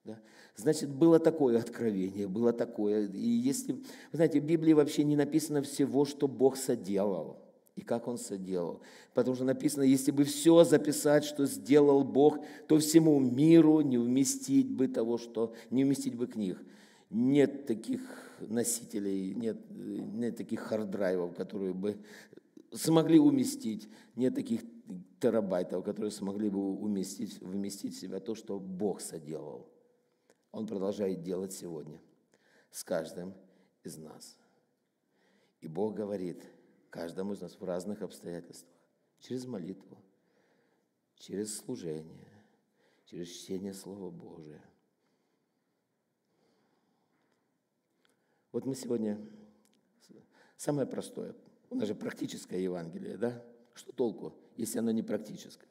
Да? 0.04 0.18
Значит, 0.56 0.88
было 0.88 1.18
такое 1.18 1.58
откровение, 1.58 2.26
было 2.26 2.52
такое. 2.52 3.06
И 3.08 3.28
если, 3.28 3.74
вы 3.74 3.82
знаете, 4.12 4.40
в 4.40 4.44
Библии 4.44 4.72
вообще 4.72 5.04
не 5.04 5.16
написано 5.16 5.62
всего, 5.62 6.06
что 6.06 6.26
Бог 6.26 6.56
соделал 6.56 7.36
и 7.76 7.82
как 7.82 8.08
Он 8.08 8.18
соделал. 8.18 8.80
Потому 9.14 9.36
что 9.36 9.44
написано, 9.44 9.82
если 9.82 10.10
бы 10.10 10.24
все 10.24 10.64
записать, 10.64 11.24
что 11.24 11.46
сделал 11.46 12.02
Бог, 12.02 12.38
то 12.66 12.78
всему 12.78 13.20
миру 13.20 13.82
не 13.82 13.98
вместить 13.98 14.70
бы 14.70 14.88
того, 14.88 15.18
что 15.18 15.54
не 15.70 15.84
вместить 15.84 16.16
бы 16.16 16.26
книг. 16.26 16.58
Нет 17.10 17.66
таких 17.66 18.00
носителей, 18.40 19.34
нет, 19.34 19.58
нет 19.70 20.36
таких 20.36 20.60
харддрайвов, 20.60 21.34
которые 21.34 21.72
бы 21.72 21.96
смогли 22.72 23.18
уместить, 23.18 23.88
нет 24.14 24.34
таких 24.34 24.62
терабайтов, 25.20 25.84
которые 25.84 26.10
смогли 26.10 26.50
бы 26.50 26.60
уместить, 26.60 27.40
вместить 27.40 27.94
в 27.94 28.00
себя 28.00 28.20
то, 28.20 28.34
что 28.34 28.58
Бог 28.58 29.00
соделал. 29.00 29.68
Он 30.52 30.66
продолжает 30.66 31.22
делать 31.22 31.52
сегодня 31.52 32.00
с 32.70 32.84
каждым 32.84 33.34
из 33.84 33.96
нас. 33.96 34.38
И 35.60 35.68
Бог 35.68 35.94
говорит 35.94 36.44
каждому 36.90 37.32
из 37.32 37.40
нас 37.40 37.58
в 37.58 37.64
разных 37.64 38.02
обстоятельствах, 38.02 38.72
через 39.18 39.46
молитву, 39.46 39.98
через 41.16 41.56
служение, 41.56 42.28
через 43.04 43.28
чтение 43.28 43.74
Слова 43.74 44.10
Божия. 44.10 44.62
Вот 48.52 48.64
мы 48.64 48.74
сегодня 48.74 49.20
самое 50.56 50.86
простое, 50.86 51.34
у 51.70 51.74
нас 51.74 51.86
же 51.86 51.94
практическое 51.94 52.62
Евангелие, 52.62 53.16
да? 53.16 53.44
Что 53.74 53.92
толку, 53.92 54.34
если 54.56 54.78
оно 54.78 54.90
не 54.90 55.02
практическое? 55.02 55.68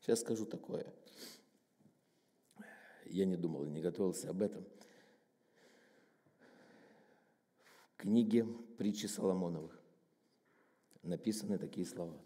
Сейчас 0.00 0.20
скажу 0.20 0.46
такое. 0.46 0.92
Я 3.06 3.26
не 3.26 3.36
думал, 3.36 3.64
не 3.64 3.80
готовился 3.80 4.30
об 4.30 4.42
этом. 4.42 4.64
В 7.92 7.96
книге 7.98 8.44
притчи 8.76 9.06
Соломоновых 9.06 9.80
написаны 11.02 11.58
такие 11.58 11.86
слова. 11.86 12.18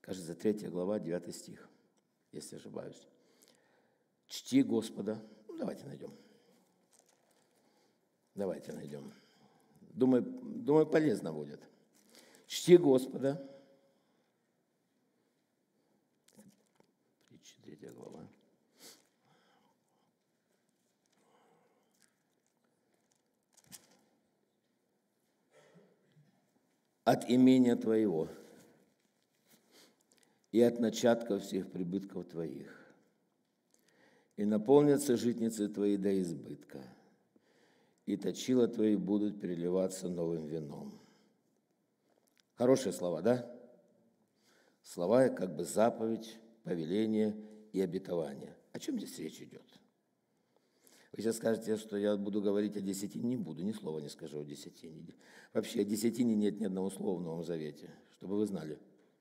Кажется, 0.00 0.34
третья 0.34 0.68
глава, 0.68 0.98
9 0.98 1.34
стих, 1.34 1.68
если 2.32 2.56
ошибаюсь. 2.56 3.06
«Чти 4.26 4.62
Господа». 4.62 5.22
Ну, 5.48 5.56
давайте 5.58 5.84
найдем. 5.86 6.12
Давайте 8.34 8.72
найдем. 8.72 9.12
Думаю, 9.90 10.22
думаю, 10.22 10.86
полезно 10.86 11.32
будет. 11.32 11.60
«Чти 12.46 12.76
Господа» 12.76 13.48
третья 17.62 17.90
глава. 17.92 18.28
от 27.04 27.28
имения 27.28 27.74
Твоего 27.76 28.28
и 30.52 30.60
от 30.60 30.78
начатков 30.78 31.42
всех 31.42 31.70
прибытков 31.70 32.26
Твоих. 32.28 32.94
И 34.36 34.44
наполнятся 34.44 35.16
житницы 35.16 35.68
Твои 35.68 35.96
до 35.96 36.20
избытка, 36.20 36.80
и 38.06 38.16
точила 38.16 38.68
Твои 38.68 38.96
будут 38.96 39.40
переливаться 39.40 40.08
новым 40.08 40.46
вином. 40.46 40.98
Хорошие 42.54 42.92
слова, 42.92 43.22
да? 43.22 43.50
Слова 44.82 45.28
как 45.28 45.54
бы 45.54 45.64
заповедь, 45.64 46.38
повеление 46.64 47.36
и 47.72 47.80
обетование. 47.80 48.56
О 48.72 48.78
чем 48.78 48.98
здесь 48.98 49.18
речь 49.18 49.40
идет? 49.40 49.62
Вы 51.12 51.22
сейчас 51.22 51.36
скажете, 51.36 51.76
что 51.76 51.96
я 51.96 52.16
буду 52.16 52.40
говорить 52.40 52.76
о 52.76 52.80
десятине, 52.80 53.28
не 53.28 53.36
буду, 53.36 53.62
ни 53.62 53.72
слова 53.72 54.00
не 54.00 54.08
скажу 54.08 54.40
о 54.40 54.44
десятине. 54.44 55.06
Вообще 55.52 55.82
о 55.82 55.84
десятине 55.84 56.34
нет 56.34 56.58
ни 56.58 56.64
одного 56.64 56.90
слова 56.90 57.18
в 57.18 57.22
Новом 57.22 57.44
Завете, 57.44 57.90
чтобы 58.16 58.36
вы 58.36 58.46
знали. 58.46 58.78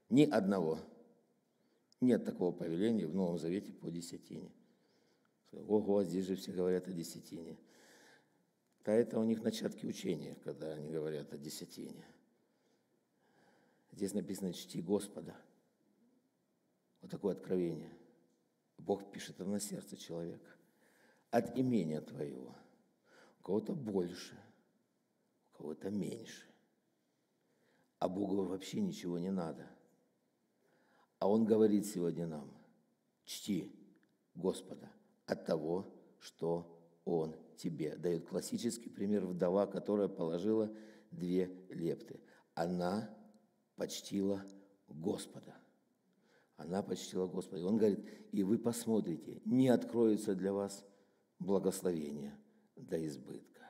Ни 0.10 0.24
одного. 0.24 0.80
Нет 2.00 2.24
такого 2.24 2.52
повеления 2.52 3.06
в 3.06 3.14
Новом 3.14 3.38
Завете 3.38 3.74
по 3.74 3.92
десятине. 3.92 4.52
Ого, 5.52 6.04
здесь 6.04 6.26
же 6.26 6.36
все 6.36 6.54
говорят 6.54 6.88
о 6.88 6.94
десятине. 6.94 7.58
Да 8.84 8.94
это 8.94 9.20
у 9.20 9.24
них 9.24 9.44
начатки 9.44 9.86
учения, 9.86 10.36
когда 10.44 10.74
они 10.74 10.90
говорят 10.90 11.32
о 11.34 11.38
десятине. 11.38 12.06
Здесь 13.92 14.14
написано 14.14 14.54
«чти 14.54 14.82
Господа». 14.82 15.36
Вот 17.02 17.12
такое 17.12 17.34
откровение. 17.34 17.96
Бог 18.78 19.12
пишет 19.12 19.36
это 19.40 19.46
на 19.46 19.60
сердце 19.60 19.98
человека. 19.98 20.50
От 21.30 21.58
имения 21.58 22.02
твоего. 22.02 22.56
У 23.40 23.44
кого-то 23.44 23.74
больше, 23.74 24.38
у 25.54 25.58
кого-то 25.58 25.90
меньше. 25.90 26.46
А 28.00 28.10
Богу 28.10 28.44
вообще 28.44 28.82
ничего 28.82 29.20
не 29.20 29.32
надо. 29.32 29.68
А 31.20 31.28
Он 31.30 31.46
говорит 31.46 31.86
сегодня 31.86 32.26
нам, 32.26 32.52
чти 33.26 33.72
Господа 34.34 34.92
от 35.28 35.46
того, 35.46 35.94
что 36.20 36.68
Он 37.06 37.36
тебе. 37.62 37.96
Дает 37.96 38.28
классический 38.28 38.90
пример 38.90 39.26
вдова, 39.26 39.68
которая 39.68 40.08
положила 40.08 40.72
две 41.12 41.52
лепты. 41.70 42.20
Она 42.54 43.10
почтила 43.76 44.44
Господа. 44.88 45.56
Она 46.58 46.84
почтила 46.84 47.28
Господа. 47.28 47.62
И 47.62 47.66
он 47.66 47.78
говорит, 47.78 48.06
и 48.32 48.44
вы 48.44 48.58
посмотрите, 48.58 49.42
не 49.46 49.70
откроется 49.70 50.36
для 50.36 50.54
вас 50.54 50.86
благословение 51.40 52.38
до 52.76 53.04
избытка. 53.06 53.62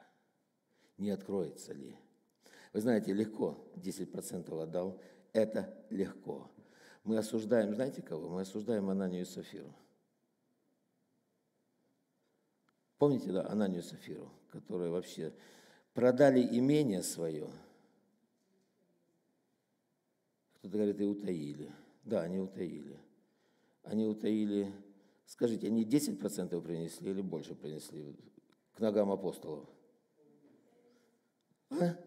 Не 0.98 1.12
откроется 1.12 1.74
ли? 1.74 1.96
Вы 2.74 2.82
знаете, 2.82 3.14
легко, 3.14 3.72
10% 3.76 4.62
отдал, 4.62 5.02
это 5.34 5.74
легко. 5.90 6.50
Мы 7.04 7.18
осуждаем, 7.18 7.74
знаете 7.76 8.02
кого? 8.02 8.30
Мы 8.30 8.42
осуждаем 8.42 8.90
Ананию 8.90 9.24
и 9.24 9.26
Сафиру. 9.26 9.74
Помните, 13.02 13.32
да, 13.32 13.50
Ананию 13.50 13.82
Сафиру, 13.82 14.32
которые 14.52 14.92
вообще 14.92 15.34
продали 15.96 16.40
имение 16.40 17.02
свое– 17.02 17.50
кто-то 20.62 20.78
говорит, 20.78 21.02
и 21.02 21.06
утаили. 21.06 21.72
Да, 22.04 22.22
они 22.22 22.38
утаили. 22.38 23.00
Они 23.82 24.06
утаили, 24.06 24.72
скажите, 25.26 25.66
они 25.66 25.84
10% 25.84 26.62
принесли 26.62 27.10
или 27.10 27.22
больше 27.22 27.56
принесли 27.56 28.16
к 28.76 28.80
ногам 28.80 29.12
апостолов? 29.12 29.68
А? 31.72 31.98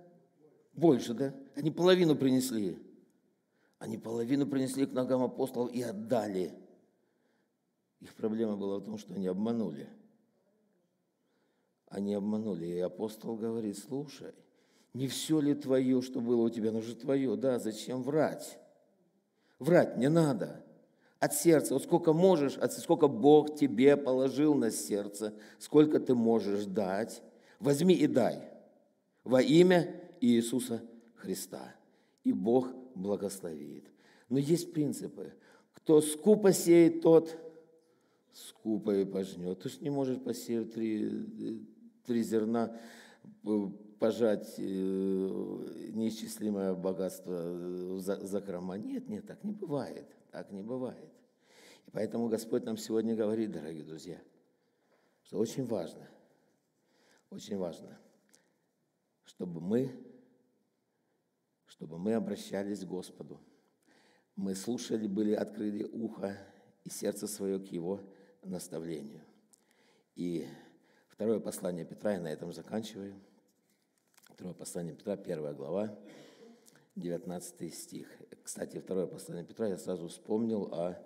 Больше, 0.72 1.14
да? 1.14 1.34
Они 1.57 1.72
половину 1.72 2.14
принесли. 2.14 2.78
Они 3.80 3.99
половину 3.99 4.47
принесли 4.47 4.86
к 4.86 4.92
ногам 4.92 5.24
апостолов 5.24 5.72
и 5.72 5.82
отдали. 5.82 6.55
Их 7.99 8.14
проблема 8.14 8.57
была 8.57 8.78
в 8.78 8.84
том, 8.84 8.99
что 8.99 9.14
они 9.14 9.26
обманули. 9.26 9.88
Они 11.95 12.12
обманули. 12.14 12.66
И 12.66 12.80
апостол 12.80 13.36
говорит, 13.36 13.78
слушай, 13.78 14.32
не 14.95 15.07
все 15.07 15.40
ли 15.40 15.55
твое, 15.55 16.03
что 16.03 16.20
было 16.20 16.42
у 16.42 16.51
тебя, 16.51 16.72
но 16.72 16.80
же 16.80 16.97
твое. 16.97 17.36
Да, 17.36 17.61
зачем 17.61 18.03
врать? 18.03 18.59
Врать 19.61 19.97
не 19.97 20.09
надо. 20.09 20.61
От 21.20 21.34
сердца, 21.34 21.74
вот 21.74 21.84
сколько 21.84 22.12
можешь, 22.12 22.59
от 22.59 22.72
сколько 22.72 23.07
Бог 23.07 23.55
тебе 23.55 23.97
положил 23.97 24.55
на 24.55 24.72
сердце, 24.72 25.34
сколько 25.61 26.01
ты 26.01 26.16
можешь 26.16 26.64
дать, 26.64 27.22
возьми 27.61 27.95
и 27.95 28.09
дай 28.09 28.42
во 29.22 29.40
имя 29.40 29.95
Иисуса 30.20 30.82
Христа. 31.14 31.76
И 32.24 32.32
Бог 32.32 32.68
благословит. 32.97 33.84
Но 34.28 34.38
есть 34.38 34.72
принципы. 34.72 35.32
Кто 35.74 36.01
скупо 36.01 36.53
сеет, 36.53 37.03
тот 37.03 37.36
скупо 38.32 38.97
и 38.97 39.05
пожнет. 39.05 39.61
Ты 39.61 39.68
же 39.68 39.78
не 39.80 39.90
можешь 39.90 40.18
посеять 40.18 40.72
три, 40.72 41.62
три 42.05 42.23
зерна 42.23 42.79
пожать 43.99 44.55
э, 44.59 44.63
неисчислимое 44.63 46.75
богатство 46.75 47.99
за 47.99 48.25
закрома. 48.27 48.77
Нет, 48.77 49.09
нет, 49.09 49.27
так 49.27 49.43
не 49.45 49.53
бывает. 49.53 50.07
Так 50.31 50.51
не 50.51 50.63
бывает. 50.63 51.11
И 51.87 51.91
поэтому 51.91 52.29
Господь 52.29 52.65
нам 52.65 52.77
сегодня 52.77 53.15
говорит, 53.15 53.53
дорогие 53.53 53.85
друзья, 53.85 54.21
что 55.23 55.39
очень 55.39 55.65
важно, 55.65 56.09
очень 57.31 57.57
важно, 57.57 57.99
чтобы 59.25 59.61
мы, 59.61 59.91
чтобы 61.67 61.99
мы 61.99 62.15
обращались 62.15 62.81
к 62.81 62.89
Господу. 62.89 63.41
Мы 64.37 64.55
слушали, 64.55 65.07
были 65.07 65.33
открыли 65.33 65.85
ухо 65.85 66.37
и 66.83 66.91
сердце 66.91 67.27
свое 67.27 67.61
к 67.61 67.69
Его 67.69 68.01
наставлению. 68.43 69.23
И 70.17 70.47
второе 71.15 71.41
послание 71.41 71.87
Петра, 71.87 72.12
я 72.12 72.21
на 72.21 72.29
этом 72.29 72.53
заканчиваю– 72.53 73.15
Второе 74.35 74.55
послание 74.55 74.97
Петра, 74.97 75.17
первая 75.17 75.55
глава, 75.55 75.97
19 76.97 77.73
стих. 77.73 78.09
Кстати, 78.43 78.81
второе 78.81 79.07
послание 79.07 79.45
Петра 79.45 79.69
я 79.69 79.79
сразу 79.79 80.09
вспомнил 80.09 80.65
о 80.75 81.01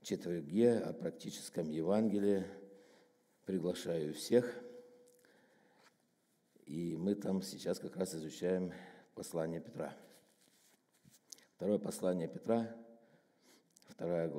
четверге, 0.00 0.78
о 0.78 0.94
практическом 0.94 1.70
Евангелии. 1.70 2.46
Приглашаю 3.44 4.14
всех. 4.14 4.50
И 6.64 6.96
мы 6.96 7.14
там 7.14 7.42
сейчас 7.42 7.78
как 7.78 7.96
раз 7.98 8.14
изучаем 8.14 8.72
послание 9.14 9.60
Петра. 9.60 9.94
Второе 11.56 11.78
послание 11.78 12.28
Петра, 12.28 12.74
вторая 13.88 14.32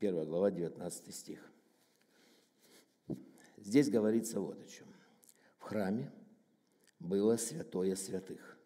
первая 0.00 0.26
глава, 0.26 0.50
19 0.50 1.14
стих. 1.14 1.53
Здесь 3.64 3.88
говорится 3.88 4.40
вот 4.40 4.60
о 4.60 4.66
чем. 4.66 4.86
В 5.58 5.62
храме– 5.62 6.12
было 7.00 7.36
святое 7.36 7.96
святых. 7.96 8.58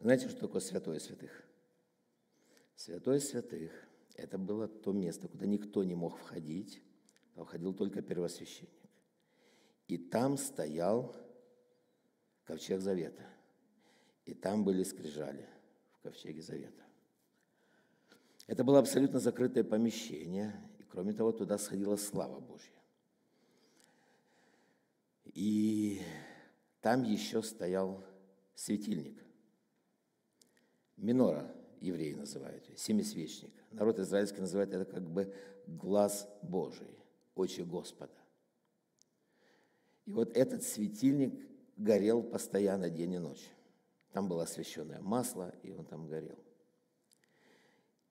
Знаете, 0.00 0.28
что 0.28 0.40
такое 0.40 0.60
святое 0.60 0.98
святых? 0.98 1.44
Святое 2.76 3.20
святых– 3.20 3.72
это 4.14 4.38
было 4.38 4.68
то 4.68 4.92
место, 4.92 5.28
куда 5.28 5.46
никто 5.46 5.84
не 5.84 5.94
мог 5.94 6.18
входить, 6.18 6.82
а 7.36 7.44
входил 7.44 7.72
только 7.72 8.02
первосвященник. 8.02 8.70
И 9.86 9.98
там 9.98 10.36
стоял 10.36 11.14
ковчег 12.44 12.80
завета. 12.80 13.26
И 14.24 14.34
там 14.34 14.64
были 14.64 14.82
скрижали 14.82 15.48
в 15.98 16.02
ковчеге 16.02 16.42
завета. 16.42 16.82
Это 18.46 18.64
было 18.64 18.78
абсолютно 18.78 19.20
закрытое 19.20 19.64
помещение, 19.64 20.54
и 20.78 20.82
кроме 20.82 21.12
того, 21.12 21.32
туда 21.32 21.58
сходила 21.58 21.96
слава 21.96 22.40
Божья. 22.40 22.73
И 25.34 26.00
там 26.80 27.02
еще 27.02 27.42
стоял 27.42 28.04
светильник. 28.54 29.20
Минора 30.96 31.52
евреи 31.80 32.14
называют 32.14 32.64
семисвечник. 32.76 33.52
Народ 33.72 33.98
израильский 33.98 34.40
называет 34.40 34.72
это 34.72 34.84
как 34.84 35.10
бы 35.10 35.34
глаз 35.66 36.28
Божий, 36.42 36.98
очи 37.34 37.62
Господа. 37.62 38.14
И 40.06 40.12
вот 40.12 40.36
этот 40.36 40.62
светильник 40.62 41.34
горел 41.76 42.22
постоянно 42.22 42.88
день 42.88 43.14
и 43.14 43.18
ночь. 43.18 43.50
Там 44.12 44.28
было 44.28 44.44
освященное 44.44 45.00
масло, 45.00 45.52
и 45.62 45.72
он 45.72 45.84
там 45.84 46.06
горел. 46.06 46.38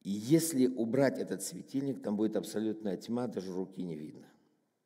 И 0.02 0.10
если 0.10 0.68
убрать 0.68 1.18
этот 1.18 1.42
светильник, 1.42 2.04
там 2.04 2.18
будет 2.18 2.36
абсолютная 2.36 2.98
тьма, 2.98 3.28
даже 3.28 3.54
руки 3.54 3.82
не 3.82 3.96
видно. 3.96 4.28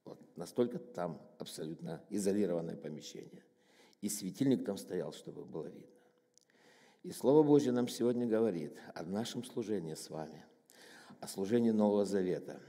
Вот 0.08 0.38
настолько 0.38 0.80
там 0.80 1.22
абсолютно 1.38 2.04
изолированное 2.10 2.76
помещение– 2.76 3.44
и 4.02 4.10
светильник 4.10 4.66
там 4.66 4.78
стоял, 4.78 5.12
чтобы 5.14 5.44
было 5.44 5.68
видно. 5.68 5.92
И 7.04 7.12
Слово 7.12 7.44
Божье 7.44 7.72
нам 7.72 7.88
сегодня 7.88 8.28
говорит 8.28 8.78
о 8.94 9.04
нашем 9.04 9.44
служении 9.44 9.94
с 9.94 10.10
вами, 10.10 10.46
о 11.20 11.28
служении 11.28 11.72
Нового 11.72 12.06
Завета, 12.06 12.62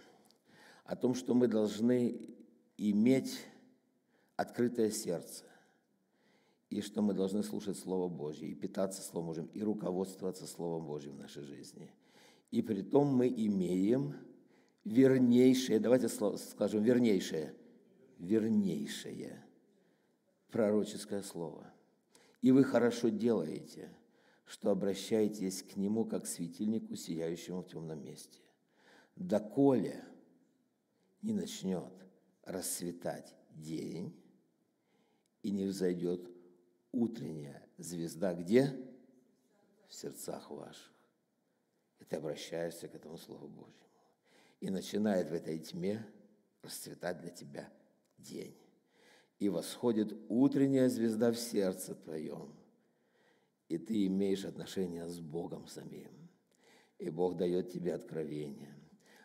о 0.84 0.96
том, 0.96 1.14
что 1.14 1.34
мы 1.34 1.48
должны 1.48 2.34
иметь 2.76 3.38
открытое 4.36 4.90
сердце 4.90 5.44
и 6.70 6.80
что 6.80 7.02
мы 7.02 7.14
должны 7.14 7.42
слушать 7.42 7.78
Слово 7.78 8.08
Божье, 8.08 8.48
и 8.48 8.54
питаться 8.54 9.02
Словом 9.02 9.28
Божьим, 9.28 9.46
и 9.54 9.62
руководствоваться 9.62 10.46
Словом 10.46 10.86
Божьим 10.86 11.12
в 11.12 11.18
нашей 11.18 11.42
жизни. 11.42 11.90
И 12.50 12.62
при 12.62 12.82
том 12.82 13.08
мы 13.08 13.28
имеем 13.28 14.14
вернейшее, 14.84 15.80
давайте 15.80 16.08
скажем, 16.08 16.82
вернейшее, 16.82 17.54
вернейшее 18.18 19.44
пророческое 20.50 21.22
слово. 21.22 21.72
И 22.40 22.52
вы 22.52 22.64
хорошо 22.64 23.08
делаете, 23.08 23.90
что 24.44 24.70
обращаетесь 24.70 25.62
к 25.62 25.76
нему, 25.76 26.04
как 26.04 26.24
к 26.24 26.26
светильнику, 26.26 26.96
сияющему 26.96 27.62
в 27.62 27.68
темном 27.68 28.02
месте. 28.02 28.40
Доколе 29.16 30.04
не 31.20 31.32
начнет 31.32 31.92
расцветать 32.44 33.34
день, 33.50 34.14
и 35.42 35.50
не 35.50 35.66
взойдет 35.66 36.28
утренняя 36.92 37.66
звезда 37.78 38.34
где? 38.34 38.74
В 39.88 39.94
сердцах 39.94 40.50
ваших. 40.50 40.92
И 41.98 42.04
ты 42.04 42.16
обращаешься 42.16 42.88
к 42.88 42.94
этому 42.94 43.16
Слову 43.16 43.48
Божьему. 43.48 43.87
И 44.60 44.70
начинает 44.70 45.30
в 45.30 45.34
этой 45.34 45.58
тьме 45.58 46.04
расцветать 46.62 47.20
для 47.20 47.30
тебя 47.30 47.72
день. 48.18 48.56
И 49.38 49.48
восходит 49.48 50.16
утренняя 50.28 50.88
звезда 50.88 51.30
в 51.30 51.38
сердце 51.38 51.94
твоем. 51.94 52.52
И 53.68 53.78
ты 53.78 54.06
имеешь 54.06 54.44
отношение 54.44 55.06
с 55.06 55.20
Богом 55.20 55.66
самим. 55.68 56.10
И 56.98 57.10
Бог 57.10 57.36
дает 57.36 57.70
тебе 57.70 57.94
откровение. 57.94 58.74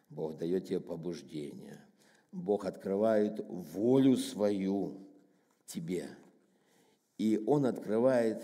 Бог 0.10 0.38
дает 0.38 0.68
тебе 0.68 0.80
побуждение. 0.80 1.84
Бог 2.32 2.66
открывает 2.66 3.44
волю 3.48 4.18
свою 4.18 5.08
тебе. 5.66 6.10
И 7.18 7.44
Он 7.48 7.66
открывает 7.66 8.44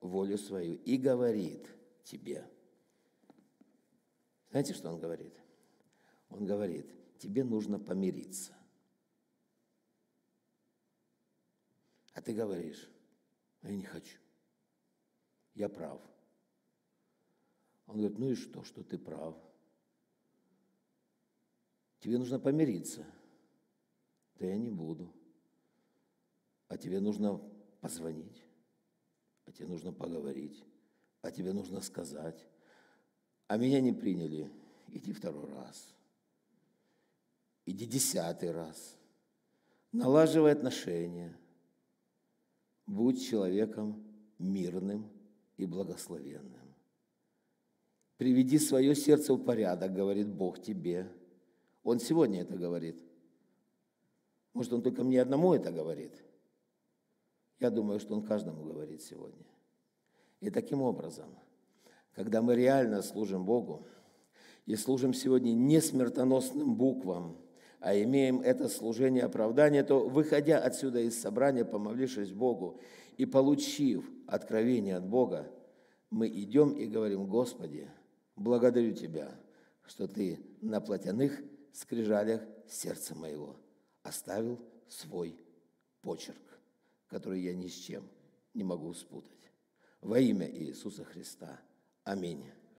волю 0.00 0.38
свою 0.38 0.74
и 0.74 0.96
говорит 0.96 1.66
тебе. 2.04 2.44
Знаете, 4.50 4.74
что 4.74 4.90
Он 4.90 5.00
говорит? 5.00 5.34
Он 6.28 6.44
говорит, 6.44 6.86
тебе 7.18 7.44
нужно 7.44 7.78
помириться. 7.78 8.52
А 12.14 12.20
ты 12.20 12.32
говоришь, 12.32 12.88
я 13.62 13.74
не 13.74 13.84
хочу. 13.84 14.18
Я 15.54 15.68
прав. 15.68 16.00
Он 17.86 17.96
говорит, 17.98 18.18
ну 18.18 18.30
и 18.30 18.34
что, 18.34 18.62
что 18.64 18.82
ты 18.82 18.98
прав? 18.98 19.36
Тебе 22.00 22.18
нужно 22.18 22.38
помириться. 22.38 23.04
Да 24.38 24.46
я 24.46 24.56
не 24.56 24.70
буду. 24.70 25.12
А 26.68 26.76
тебе 26.76 27.00
нужно 27.00 27.40
позвонить, 27.80 28.44
а 29.46 29.52
тебе 29.52 29.68
нужно 29.68 29.92
поговорить, 29.92 30.64
а 31.22 31.30
тебе 31.30 31.52
нужно 31.52 31.80
сказать. 31.80 32.46
А 33.46 33.56
меня 33.56 33.80
не 33.80 33.92
приняли. 33.92 34.52
Иди 34.88 35.12
второй 35.12 35.50
раз. 35.50 35.94
Иди 37.70 37.86
десятый 37.86 38.50
раз. 38.50 38.96
Налаживай 39.92 40.52
отношения. 40.52 41.36
Будь 42.86 43.26
человеком 43.26 44.02
мирным 44.38 45.10
и 45.56 45.66
благословенным. 45.66 46.74
Приведи 48.16 48.58
свое 48.58 48.94
сердце 48.94 49.34
в 49.34 49.44
порядок, 49.44 49.92
говорит 49.92 50.28
Бог 50.28 50.62
тебе. 50.62 51.12
Он 51.82 52.00
сегодня 52.00 52.42
это 52.42 52.56
говорит. 52.56 53.02
Может, 54.54 54.72
он 54.72 54.82
только 54.82 55.04
мне 55.04 55.20
одному 55.20 55.52
это 55.54 55.70
говорит– 55.70 56.12
я 57.60 57.70
думаю, 57.70 57.98
что 57.98 58.14
Он 58.14 58.22
каждому 58.22 58.64
говорит 58.64 59.02
сегодня. 59.02 59.46
И 60.40 60.50
таким 60.50 60.82
образом, 60.82 61.26
когда 62.14 62.40
мы 62.40 62.54
реально 62.54 63.02
служим 63.02 63.44
Богу 63.44 63.86
и 64.66 64.76
служим 64.76 65.12
сегодня 65.12 65.52
не 65.52 65.80
смертоносным 65.80 66.76
буквам, 66.76 67.36
а 67.80 67.96
имеем 67.96 68.40
это 68.40 68.68
служение 68.68 69.24
оправдания, 69.24 69.82
то, 69.84 70.08
выходя 70.08 70.58
отсюда 70.58 71.00
из 71.00 71.20
собрания, 71.20 71.64
помолившись 71.64 72.32
Богу 72.32 72.80
и 73.16 73.26
получив 73.26 74.08
откровение 74.26 74.96
от 74.96 75.06
Бога, 75.06 75.50
мы 76.10 76.28
идем 76.28 76.72
и 76.72 76.86
говорим, 76.86 77.26
Господи, 77.26 77.88
благодарю 78.36 78.92
Тебя, 78.92 79.30
что 79.86 80.08
Ты 80.08 80.38
на 80.60 80.80
платяных 80.80 81.40
скрижалях 81.72 82.42
сердца 82.68 83.14
моего 83.14 83.56
оставил 84.02 84.58
свой 84.88 85.36
почерк 86.02 86.48
который 87.08 87.40
я 87.40 87.54
ни 87.54 87.66
с 87.66 87.74
чем 87.74 88.08
не 88.54 88.62
могу 88.62 88.92
спутать. 88.94 89.32
Во 90.00 90.18
имя 90.18 90.48
Иисуса 90.48 91.04
Христа. 91.04 91.60
Аминь. 92.04 92.44